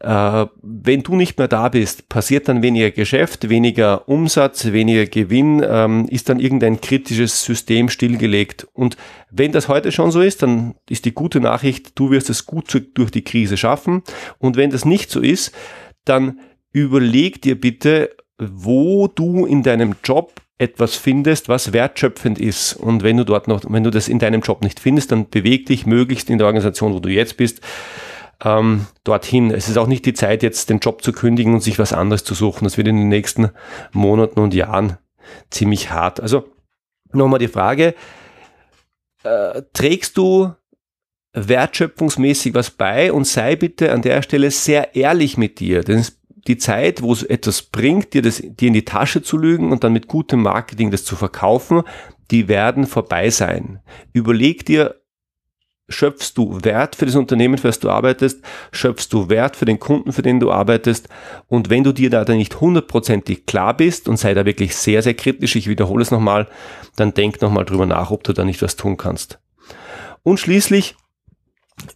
Äh, 0.00 0.46
wenn 0.62 1.02
du 1.02 1.16
nicht 1.16 1.38
mehr 1.38 1.48
da 1.48 1.68
bist, 1.68 2.08
passiert 2.08 2.48
dann 2.48 2.62
weniger 2.62 2.90
Geschäft, 2.90 3.48
weniger 3.48 4.08
Umsatz, 4.08 4.66
weniger 4.66 5.06
Gewinn, 5.06 5.64
ähm, 5.66 6.06
ist 6.08 6.28
dann 6.28 6.38
irgendein 6.38 6.80
kritisches 6.80 7.42
System 7.42 7.88
stillgelegt. 7.88 8.66
Und 8.74 8.96
wenn 9.30 9.52
das 9.52 9.68
heute 9.68 9.92
schon 9.92 10.10
so 10.10 10.20
ist, 10.20 10.42
dann 10.42 10.74
ist 10.88 11.06
die 11.06 11.14
gute 11.14 11.40
Nachricht, 11.40 11.98
du 11.98 12.10
wirst 12.10 12.28
es 12.28 12.46
gut 12.46 12.82
durch 12.94 13.10
die 13.10 13.24
Krise 13.24 13.56
schaffen. 13.56 14.02
Und 14.38 14.56
wenn 14.56 14.70
das 14.70 14.84
nicht 14.84 15.10
so 15.10 15.20
ist, 15.20 15.52
dann 16.04 16.40
überleg 16.72 17.40
dir 17.40 17.58
bitte, 17.58 18.10
wo 18.38 19.08
du 19.08 19.46
in 19.46 19.62
deinem 19.62 19.94
Job 20.04 20.42
etwas 20.58 20.96
findest, 20.96 21.48
was 21.48 21.72
wertschöpfend 21.72 22.38
ist. 22.38 22.74
Und 22.74 23.02
wenn 23.02 23.16
du 23.16 23.24
dort 23.24 23.48
noch, 23.48 23.62
wenn 23.68 23.84
du 23.84 23.90
das 23.90 24.08
in 24.08 24.18
deinem 24.18 24.40
Job 24.40 24.62
nicht 24.62 24.80
findest, 24.80 25.12
dann 25.12 25.28
beweg 25.28 25.66
dich 25.66 25.86
möglichst 25.86 26.30
in 26.30 26.38
der 26.38 26.46
Organisation, 26.46 26.94
wo 26.94 27.00
du 27.00 27.08
jetzt 27.08 27.36
bist, 27.36 27.60
ähm, 28.44 28.86
dorthin. 29.04 29.50
Es 29.50 29.68
ist 29.68 29.78
auch 29.78 29.86
nicht 29.86 30.06
die 30.06 30.14
Zeit, 30.14 30.42
jetzt 30.42 30.70
den 30.70 30.78
Job 30.78 31.02
zu 31.02 31.12
kündigen 31.12 31.54
und 31.54 31.60
sich 31.60 31.78
was 31.78 31.92
anderes 31.92 32.24
zu 32.24 32.34
suchen. 32.34 32.64
Das 32.64 32.76
wird 32.76 32.88
in 32.88 32.96
den 32.96 33.08
nächsten 33.08 33.50
Monaten 33.92 34.40
und 34.40 34.54
Jahren 34.54 34.98
ziemlich 35.50 35.90
hart. 35.90 36.20
Also 36.20 36.48
nochmal 37.12 37.38
die 37.38 37.48
Frage, 37.48 37.94
äh, 39.22 39.62
trägst 39.72 40.16
du 40.16 40.52
wertschöpfungsmäßig 41.32 42.54
was 42.54 42.70
bei 42.70 43.12
und 43.12 43.26
sei 43.26 43.56
bitte 43.56 43.92
an 43.92 44.02
der 44.02 44.22
Stelle 44.22 44.50
sehr 44.50 44.94
ehrlich 44.96 45.36
mit 45.36 45.60
dir. 45.60 45.82
Denn 45.82 46.04
die 46.46 46.56
Zeit, 46.56 47.02
wo 47.02 47.12
es 47.12 47.22
etwas 47.22 47.62
bringt, 47.62 48.14
dir 48.14 48.22
das, 48.22 48.40
dir 48.40 48.68
in 48.68 48.74
die 48.74 48.84
Tasche 48.84 49.22
zu 49.22 49.36
lügen 49.36 49.72
und 49.72 49.84
dann 49.84 49.92
mit 49.92 50.06
gutem 50.06 50.42
Marketing 50.42 50.90
das 50.90 51.04
zu 51.04 51.16
verkaufen, 51.16 51.82
die 52.30 52.48
werden 52.48 52.86
vorbei 52.86 53.30
sein. 53.30 53.80
Überleg 54.12 54.64
dir, 54.64 54.96
schöpfst 55.88 56.32
du 56.34 56.64
Wert 56.64 56.96
für 56.96 57.06
das 57.06 57.14
Unternehmen, 57.14 57.58
für 57.58 57.68
das 57.68 57.78
du 57.78 57.90
arbeitest, 57.90 58.42
schöpfst 58.72 59.08
du 59.10 59.28
Wert 59.28 59.56
für 59.56 59.64
den 59.64 59.78
Kunden, 59.78 60.12
für 60.12 60.22
den 60.22 60.40
du 60.40 60.50
arbeitest. 60.50 61.08
Und 61.48 61.70
wenn 61.70 61.84
du 61.84 61.92
dir 61.92 62.10
da 62.10 62.24
dann 62.24 62.38
nicht 62.38 62.60
hundertprozentig 62.60 63.46
klar 63.46 63.76
bist 63.76 64.08
und 64.08 64.16
sei 64.16 64.34
da 64.34 64.44
wirklich 64.44 64.74
sehr, 64.74 65.02
sehr 65.02 65.14
kritisch, 65.14 65.56
ich 65.56 65.68
wiederhole 65.68 66.02
es 66.02 66.10
nochmal, 66.10 66.48
dann 66.96 67.14
denk 67.14 67.40
nochmal 67.40 67.64
drüber 67.64 67.86
nach, 67.86 68.10
ob 68.10 68.24
du 68.24 68.32
da 68.32 68.44
nicht 68.44 68.62
was 68.62 68.76
tun 68.76 68.96
kannst. 68.96 69.38
Und 70.22 70.40
schließlich, 70.40 70.96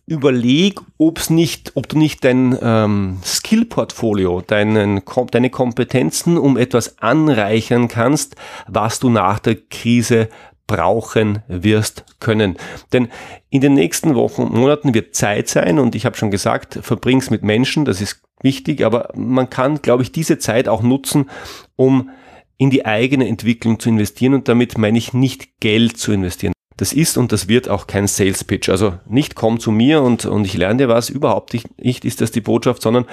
überleg, 0.07 0.81
ob's 0.99 1.31
nicht, 1.31 1.73
ob 1.75 1.89
du 1.89 1.99
nicht 1.99 2.25
dein 2.25 2.57
ähm, 2.61 3.19
Skill-Portfolio, 3.25 4.43
deine 4.43 5.01
Kompetenzen 5.01 6.39
um 6.39 6.57
etwas 6.57 6.99
anreichern 6.99 7.89
kannst, 7.89 8.37
was 8.69 9.01
du 9.01 9.09
nach 9.09 9.39
der 9.39 9.57
Krise 9.57 10.29
brauchen 10.71 11.43
wirst 11.49 12.05
können. 12.21 12.57
Denn 12.93 13.09
in 13.51 13.61
den 13.61 13.75
nächsten 13.75 14.15
Wochen 14.15 14.43
und 14.43 14.55
Monaten 14.55 14.95
wird 14.95 15.17
Zeit 15.17 15.49
sein 15.49 15.81
und 15.81 15.97
ich 15.97 16.07
habe 16.07 16.17
schon 16.17 16.31
gesagt, 16.31 16.79
verbring's 16.81 17.29
mit 17.29 17.43
Menschen, 17.43 17.85
das 17.85 18.01
ist 18.01 18.23
wichtig, 18.41 18.85
aber 18.85 19.11
man 19.17 19.51
kann, 19.51 19.83
glaube 19.83 20.05
ich, 20.05 20.13
diese 20.13 20.39
Zeit 20.39 20.69
auch 20.69 20.83
nutzen, 20.83 21.29
um 21.75 22.11
in 22.57 22.71
die 22.71 22.87
eigene 22.87 23.27
Entwicklung 23.27 23.81
zu 23.81 23.89
investieren 23.89 24.35
und 24.35 24.47
damit 24.47 24.79
meine 24.79 24.97
ich 24.97 25.13
nicht 25.13 25.59
Geld 25.59 25.97
zu 25.97 26.13
investieren. 26.13 26.53
Das 26.77 26.93
ist 26.93 27.19
und 27.19 27.33
das 27.33 27.49
wird 27.49 27.69
auch 27.69 27.89
kein 27.89 28.07
Sales 28.07 28.45
Pitch. 28.45 28.69
Also 28.69 28.95
nicht 29.09 29.35
komm 29.35 29.59
zu 29.59 29.73
mir 29.73 30.03
und, 30.03 30.25
und 30.25 30.47
ich 30.47 30.57
lerne 30.57 30.85
dir 30.85 30.89
was, 30.89 31.11
überhaupt 31.11 31.53
nicht, 31.53 31.67
nicht 31.83 32.05
ist 32.05 32.21
das 32.21 32.31
die 32.31 32.41
Botschaft, 32.41 32.81
sondern 32.81 33.07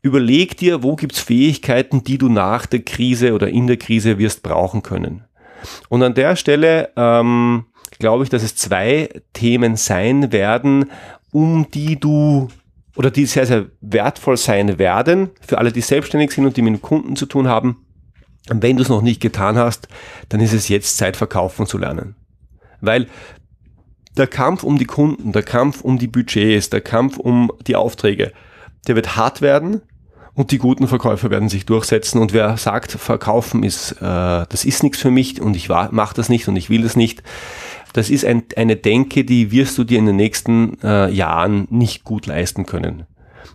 überleg 0.00 0.56
dir, 0.56 0.82
wo 0.82 0.96
gibt's 0.96 1.20
Fähigkeiten, 1.20 2.04
die 2.04 2.16
du 2.16 2.30
nach 2.30 2.64
der 2.64 2.80
Krise 2.80 3.34
oder 3.34 3.50
in 3.50 3.66
der 3.66 3.76
Krise 3.76 4.18
wirst 4.18 4.42
brauchen 4.42 4.82
können. 4.82 5.25
Und 5.88 6.02
an 6.02 6.14
der 6.14 6.36
Stelle 6.36 6.90
ähm, 6.96 7.66
glaube 7.98 8.24
ich, 8.24 8.30
dass 8.30 8.42
es 8.42 8.56
zwei 8.56 9.08
Themen 9.32 9.76
sein 9.76 10.32
werden, 10.32 10.90
um 11.32 11.70
die 11.70 11.98
du 11.98 12.48
oder 12.96 13.10
die 13.10 13.26
sehr, 13.26 13.46
sehr 13.46 13.66
wertvoll 13.80 14.36
sein 14.36 14.78
werden 14.78 15.30
für 15.40 15.58
alle, 15.58 15.70
die 15.70 15.82
selbstständig 15.82 16.32
sind 16.32 16.46
und 16.46 16.56
die 16.56 16.62
mit 16.62 16.80
Kunden 16.82 17.14
zu 17.14 17.26
tun 17.26 17.46
haben. 17.46 17.84
Und 18.48 18.62
wenn 18.62 18.76
du 18.76 18.82
es 18.82 18.88
noch 18.88 19.02
nicht 19.02 19.20
getan 19.20 19.56
hast, 19.56 19.88
dann 20.28 20.40
ist 20.40 20.52
es 20.52 20.68
jetzt 20.68 20.96
Zeit, 20.96 21.16
verkaufen 21.16 21.66
zu 21.66 21.78
lernen. 21.78 22.14
Weil 22.80 23.06
der 24.16 24.26
Kampf 24.26 24.62
um 24.62 24.78
die 24.78 24.86
Kunden, 24.86 25.32
der 25.32 25.42
Kampf 25.42 25.82
um 25.82 25.98
die 25.98 26.06
Budgets, 26.06 26.70
der 26.70 26.80
Kampf 26.80 27.18
um 27.18 27.52
die 27.66 27.76
Aufträge, 27.76 28.32
der 28.86 28.94
wird 28.94 29.16
hart 29.16 29.42
werden 29.42 29.82
und 30.36 30.50
die 30.50 30.58
guten 30.58 30.86
Verkäufer 30.86 31.30
werden 31.30 31.48
sich 31.48 31.64
durchsetzen 31.66 32.20
und 32.20 32.32
wer 32.32 32.56
sagt, 32.58 32.92
verkaufen 32.92 33.62
ist, 33.62 33.92
äh, 33.92 34.44
das 34.48 34.64
ist 34.64 34.82
nichts 34.82 34.98
für 34.98 35.10
mich 35.10 35.40
und 35.40 35.56
ich 35.56 35.68
mache 35.70 36.14
das 36.14 36.28
nicht 36.28 36.46
und 36.46 36.56
ich 36.56 36.70
will 36.70 36.82
das 36.82 36.94
nicht, 36.94 37.22
das 37.94 38.10
ist 38.10 38.24
ein, 38.26 38.44
eine 38.54 38.76
Denke, 38.76 39.24
die 39.24 39.50
wirst 39.50 39.78
du 39.78 39.84
dir 39.84 39.98
in 39.98 40.06
den 40.06 40.16
nächsten 40.16 40.78
äh, 40.82 41.10
Jahren 41.10 41.66
nicht 41.70 42.04
gut 42.04 42.26
leisten 42.26 42.66
können. 42.66 43.04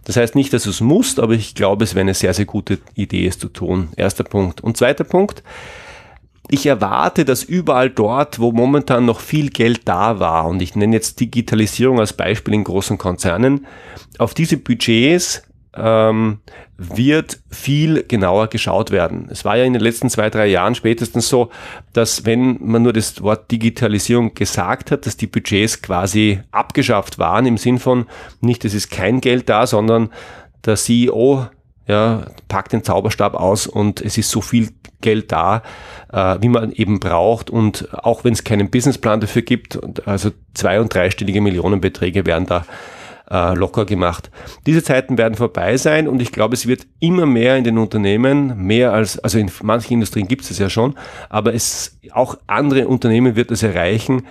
Das 0.06 0.18
heißt 0.18 0.34
nicht, 0.34 0.52
dass 0.52 0.64
du 0.64 0.72
es 0.72 0.82
musst, 0.82 1.20
aber 1.20 1.34
ich 1.34 1.54
glaube, 1.54 1.84
es 1.84 1.94
wäre 1.94 2.02
eine 2.02 2.16
sehr, 2.16 2.34
sehr 2.34 2.46
gute 2.46 2.80
Idee, 2.96 3.28
es 3.28 3.38
zu 3.38 3.50
tun. 3.50 3.90
Erster 3.96 4.24
Punkt. 4.24 4.62
Und 4.62 4.78
zweiter 4.78 5.04
Punkt, 5.04 5.44
ich 6.50 6.66
erwarte, 6.66 7.24
dass 7.24 7.44
überall 7.44 7.92
dort, 7.92 8.40
wo 8.40 8.52
momentan 8.52 9.06
noch 9.06 9.20
viel 9.20 9.52
Geld 9.52 9.82
da 9.86 10.20
war, 10.20 10.48
und 10.48 10.62
ich 10.64 10.76
nenne 10.76 10.96
jetzt 10.96 11.20
Digitalisierung 11.20 12.00
als 12.00 12.14
Beispiel 12.14 12.56
in 12.56 12.64
großen 12.64 12.98
Konzernen, 12.98 13.68
auf 14.18 14.34
diese 14.34 14.58
Budgets 14.58 15.44
ähm, 15.76 16.40
wird 16.78 17.40
viel 17.50 18.04
genauer 18.04 18.48
geschaut 18.48 18.92
werden. 18.92 19.28
Es 19.32 19.46
war 19.46 19.58
ja 19.58 19.64
in 19.64 19.74
den 19.74 19.82
letzten 19.82 20.10
zwei, 20.10 20.30
drei 20.30 20.48
Jahren 20.48 20.76
spätestens 20.76 21.30
so, 21.30 21.50
dass 21.94 22.26
wenn 22.26 22.58
man 22.62 22.84
nur 22.84 22.94
das 22.94 23.22
Wort 23.22 23.52
Digitalisierung 23.52 24.34
gesagt 24.34 24.92
hat, 24.92 25.06
dass 25.06 25.16
die 25.16 25.28
Budgets 25.28 25.82
quasi 25.82 26.42
abgeschafft 26.52 27.20
waren 27.20 27.46
im 27.46 27.58
Sinn 27.58 27.80
von 27.80 28.06
nicht, 28.42 28.66
es 28.66 28.74
ist 28.74 28.92
kein 28.92 29.22
Geld 29.22 29.48
da, 29.48 29.66
sondern 29.66 30.10
der 30.66 30.76
CEO 30.76 31.48
ja, 31.88 32.26
packt 32.48 32.74
den 32.74 32.84
Zauberstab 32.84 33.34
aus 33.34 33.68
und 33.68 34.02
es 34.02 34.18
ist 34.18 34.30
so 34.30 34.42
viel 34.42 34.70
Geld 35.02 35.32
da, 35.32 35.64
äh, 36.12 36.38
wie 36.42 36.50
man 36.50 36.72
eben 36.72 37.00
braucht 37.00 37.50
und 37.50 37.90
auch 37.94 38.24
wenn 38.24 38.34
es 38.34 38.44
keinen 38.44 38.70
Businessplan 38.70 39.20
dafür 39.20 39.42
gibt, 39.42 39.80
also 40.08 40.32
zwei- 40.54 40.80
und 40.80 40.94
dreistellige 40.94 41.42
Millionenbeträge 41.42 42.26
werden 42.26 42.46
da 42.46 42.66
äh, 43.32 43.54
locker 43.54 43.86
gemacht. 43.86 44.30
Diese 44.66 44.84
Zeiten 44.84 45.18
werden 45.18 45.36
vorbei 45.36 45.78
sein 45.78 46.08
und 46.08 46.22
ich 46.22 46.32
glaube, 46.32 46.54
es 46.54 46.68
wird 46.68 46.86
immer 47.00 47.26
mehr 47.26 47.58
in 47.58 47.64
den 47.64 47.78
Unternehmen, 47.78 48.58
mehr 48.58 48.92
als, 48.92 49.18
also 49.20 49.40
in 49.40 49.50
manchen 49.64 49.94
Industrien 49.94 50.28
gibt 50.28 50.44
es 50.44 50.52
es 50.52 50.60
ja 50.60 50.70
schon, 50.70 50.96
aber 51.30 51.54
es 51.54 51.98
auch 52.12 52.38
andere 52.48 52.88
Unternehmen 52.88 53.36
wird 53.36 53.52
es 53.52 53.64
erreichen, 53.64 54.24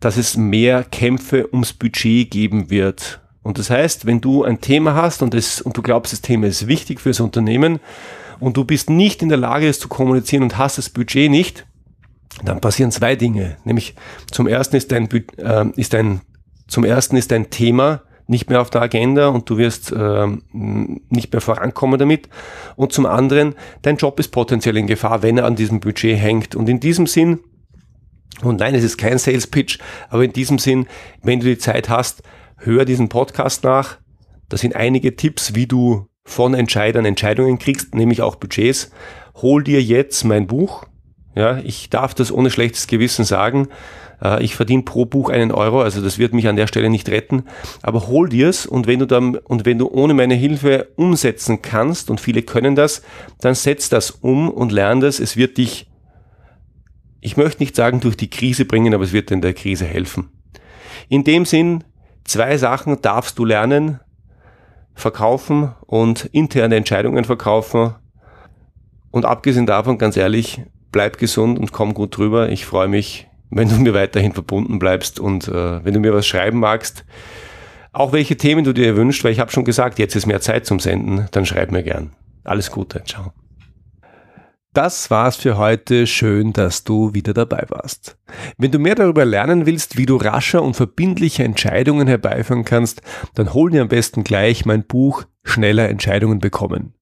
dass 0.00 0.16
es 0.16 0.36
mehr 0.36 0.82
Kämpfe 0.82 1.48
ums 1.52 1.72
Budget 1.72 2.30
geben 2.30 2.68
wird. 2.68 3.20
Und 3.42 3.58
das 3.58 3.70
heißt, 3.70 4.06
wenn 4.06 4.20
du 4.20 4.42
ein 4.42 4.60
Thema 4.60 4.94
hast 4.94 5.22
und, 5.22 5.32
es, 5.32 5.60
und 5.60 5.76
du 5.76 5.82
glaubst, 5.82 6.12
das 6.12 6.20
Thema 6.20 6.48
ist 6.48 6.66
wichtig 6.66 7.00
fürs 7.00 7.20
Unternehmen 7.20 7.78
und 8.40 8.56
du 8.56 8.64
bist 8.64 8.90
nicht 8.90 9.22
in 9.22 9.28
der 9.28 9.38
Lage, 9.38 9.68
es 9.68 9.78
zu 9.78 9.86
kommunizieren 9.86 10.42
und 10.42 10.58
hast 10.58 10.78
das 10.78 10.90
Budget 10.90 11.30
nicht, 11.30 11.64
dann 12.44 12.60
passieren 12.60 12.90
zwei 12.90 13.14
Dinge. 13.14 13.56
Nämlich 13.64 13.94
zum 14.32 14.48
ersten 14.48 14.74
ist 14.74 14.90
dein, 14.90 15.08
äh, 15.38 15.66
ist 15.76 15.92
dein, 15.92 16.22
zum 16.66 16.84
ersten 16.84 17.16
ist 17.16 17.30
dein 17.30 17.50
Thema 17.50 18.02
nicht 18.26 18.50
mehr 18.50 18.60
auf 18.60 18.70
der 18.70 18.82
Agenda 18.82 19.28
und 19.28 19.48
du 19.48 19.56
wirst 19.56 19.92
äh, 19.92 20.26
nicht 20.52 21.32
mehr 21.32 21.40
vorankommen 21.40 21.98
damit. 21.98 22.28
Und 22.74 22.92
zum 22.92 23.06
anderen, 23.06 23.54
dein 23.82 23.96
Job 23.96 24.18
ist 24.18 24.28
potenziell 24.28 24.76
in 24.76 24.86
Gefahr, 24.86 25.22
wenn 25.22 25.38
er 25.38 25.44
an 25.44 25.56
diesem 25.56 25.80
Budget 25.80 26.18
hängt. 26.18 26.54
Und 26.56 26.68
in 26.68 26.80
diesem 26.80 27.06
Sinn, 27.06 27.40
und 28.42 28.60
nein, 28.60 28.74
es 28.74 28.84
ist 28.84 28.98
kein 28.98 29.18
Sales 29.18 29.46
Pitch, 29.46 29.78
aber 30.08 30.24
in 30.24 30.32
diesem 30.32 30.58
Sinn, 30.58 30.86
wenn 31.22 31.40
du 31.40 31.46
die 31.46 31.58
Zeit 31.58 31.88
hast, 31.88 32.22
hör 32.58 32.84
diesen 32.84 33.08
Podcast 33.08 33.64
nach. 33.64 33.98
Da 34.48 34.56
sind 34.56 34.76
einige 34.76 35.16
Tipps, 35.16 35.54
wie 35.54 35.66
du 35.66 36.08
von 36.24 36.54
Entscheidern 36.54 37.04
Entscheidungen 37.04 37.58
kriegst, 37.58 37.94
nämlich 37.94 38.22
auch 38.22 38.36
Budgets. 38.36 38.90
Hol 39.36 39.62
dir 39.62 39.82
jetzt 39.82 40.24
mein 40.24 40.46
Buch. 40.46 40.84
Ja, 41.34 41.58
ich 41.58 41.90
darf 41.90 42.14
das 42.14 42.32
ohne 42.32 42.50
schlechtes 42.50 42.86
Gewissen 42.86 43.24
sagen. 43.24 43.68
Äh, 44.22 44.42
ich 44.42 44.56
verdiene 44.56 44.82
pro 44.82 45.04
Buch 45.04 45.30
einen 45.30 45.52
Euro, 45.52 45.82
also 45.82 46.02
das 46.02 46.18
wird 46.18 46.32
mich 46.32 46.48
an 46.48 46.56
der 46.56 46.66
Stelle 46.66 46.90
nicht 46.90 47.08
retten. 47.08 47.44
Aber 47.82 48.06
hol 48.06 48.28
dir's 48.28 48.66
und 48.66 48.86
wenn 48.86 48.98
du 48.98 49.06
dann, 49.06 49.36
und 49.36 49.64
wenn 49.64 49.78
du 49.78 49.88
ohne 49.88 50.14
meine 50.14 50.34
Hilfe 50.34 50.88
umsetzen 50.96 51.62
kannst, 51.62 52.10
und 52.10 52.20
viele 52.20 52.42
können 52.42 52.74
das, 52.74 53.02
dann 53.40 53.54
setz 53.54 53.88
das 53.88 54.10
um 54.10 54.50
und 54.50 54.72
lern 54.72 55.00
das. 55.00 55.20
Es 55.20 55.36
wird 55.36 55.58
dich, 55.58 55.90
ich 57.20 57.36
möchte 57.36 57.62
nicht 57.62 57.76
sagen 57.76 58.00
durch 58.00 58.16
die 58.16 58.30
Krise 58.30 58.64
bringen, 58.64 58.94
aber 58.94 59.04
es 59.04 59.12
wird 59.12 59.30
in 59.30 59.40
der 59.40 59.54
Krise 59.54 59.84
helfen. 59.84 60.30
In 61.08 61.24
dem 61.24 61.44
Sinn, 61.44 61.84
zwei 62.24 62.56
Sachen 62.56 63.00
darfst 63.02 63.38
du 63.38 63.44
lernen. 63.44 64.00
Verkaufen 64.94 65.74
und 65.84 66.24
interne 66.32 66.76
Entscheidungen 66.76 67.24
verkaufen. 67.24 67.94
Und 69.10 69.26
abgesehen 69.26 69.66
davon, 69.66 69.98
ganz 69.98 70.16
ehrlich, 70.16 70.62
bleib 70.90 71.18
gesund 71.18 71.58
und 71.58 71.70
komm 71.70 71.92
gut 71.92 72.16
drüber. 72.16 72.48
Ich 72.48 72.64
freue 72.64 72.88
mich 72.88 73.28
wenn 73.50 73.68
du 73.68 73.76
mir 73.76 73.94
weiterhin 73.94 74.32
verbunden 74.32 74.78
bleibst 74.78 75.20
und 75.20 75.48
äh, 75.48 75.84
wenn 75.84 75.94
du 75.94 76.00
mir 76.00 76.12
was 76.12 76.26
schreiben 76.26 76.58
magst, 76.58 77.04
auch 77.92 78.12
welche 78.12 78.36
Themen 78.36 78.64
du 78.64 78.72
dir 78.72 78.96
wünschst, 78.96 79.24
weil 79.24 79.32
ich 79.32 79.40
habe 79.40 79.50
schon 79.50 79.64
gesagt, 79.64 79.98
jetzt 79.98 80.16
ist 80.16 80.26
mehr 80.26 80.40
Zeit 80.40 80.66
zum 80.66 80.80
Senden, 80.80 81.26
dann 81.30 81.46
schreib 81.46 81.70
mir 81.70 81.82
gern. 81.82 82.12
Alles 82.44 82.70
Gute, 82.70 83.02
ciao. 83.04 83.32
Das 84.76 85.10
war's 85.10 85.36
für 85.36 85.56
heute. 85.56 86.06
Schön, 86.06 86.52
dass 86.52 86.84
du 86.84 87.14
wieder 87.14 87.32
dabei 87.32 87.64
warst. 87.70 88.18
Wenn 88.58 88.70
du 88.70 88.78
mehr 88.78 88.94
darüber 88.94 89.24
lernen 89.24 89.64
willst, 89.64 89.96
wie 89.96 90.04
du 90.04 90.16
rascher 90.16 90.62
und 90.62 90.74
verbindliche 90.74 91.44
Entscheidungen 91.44 92.06
herbeiführen 92.06 92.66
kannst, 92.66 93.00
dann 93.34 93.54
hol 93.54 93.70
dir 93.70 93.80
am 93.80 93.88
besten 93.88 94.22
gleich 94.22 94.66
mein 94.66 94.84
Buch 94.84 95.24
Schneller 95.44 95.88
Entscheidungen 95.88 96.40
bekommen. 96.40 96.92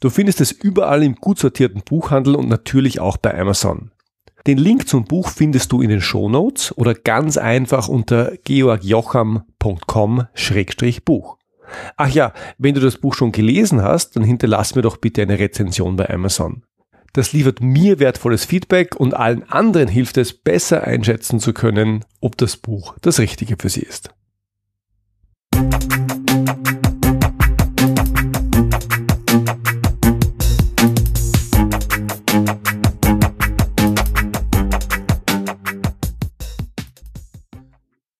Du 0.00 0.10
findest 0.10 0.40
es 0.40 0.50
überall 0.50 1.04
im 1.04 1.14
gut 1.14 1.38
sortierten 1.38 1.82
Buchhandel 1.82 2.34
und 2.34 2.48
natürlich 2.48 2.98
auch 2.98 3.16
bei 3.16 3.38
Amazon. 3.38 3.92
Den 4.46 4.58
Link 4.58 4.88
zum 4.88 5.04
Buch 5.04 5.28
findest 5.28 5.72
du 5.72 5.82
in 5.82 5.90
den 5.90 6.00
Shownotes 6.00 6.76
oder 6.76 6.94
ganz 6.94 7.36
einfach 7.36 7.88
unter 7.88 8.36
georgjocham.com-buch. 8.44 11.36
Ach 11.96 12.08
ja, 12.08 12.32
wenn 12.58 12.74
du 12.74 12.80
das 12.80 12.96
Buch 12.96 13.14
schon 13.14 13.30
gelesen 13.32 13.82
hast, 13.82 14.16
dann 14.16 14.24
hinterlass 14.24 14.74
mir 14.74 14.82
doch 14.82 14.96
bitte 14.96 15.22
eine 15.22 15.38
Rezension 15.38 15.96
bei 15.96 16.10
Amazon. 16.10 16.64
Das 17.12 17.32
liefert 17.32 17.60
mir 17.60 17.98
wertvolles 17.98 18.44
Feedback 18.44 18.94
und 18.96 19.14
allen 19.14 19.48
anderen 19.50 19.88
hilft 19.88 20.16
es, 20.16 20.32
besser 20.32 20.84
einschätzen 20.84 21.40
zu 21.40 21.52
können, 21.52 22.04
ob 22.20 22.36
das 22.36 22.56
Buch 22.56 22.94
das 23.02 23.18
Richtige 23.18 23.56
für 23.58 23.68
sie 23.68 23.82
ist. 23.82 24.10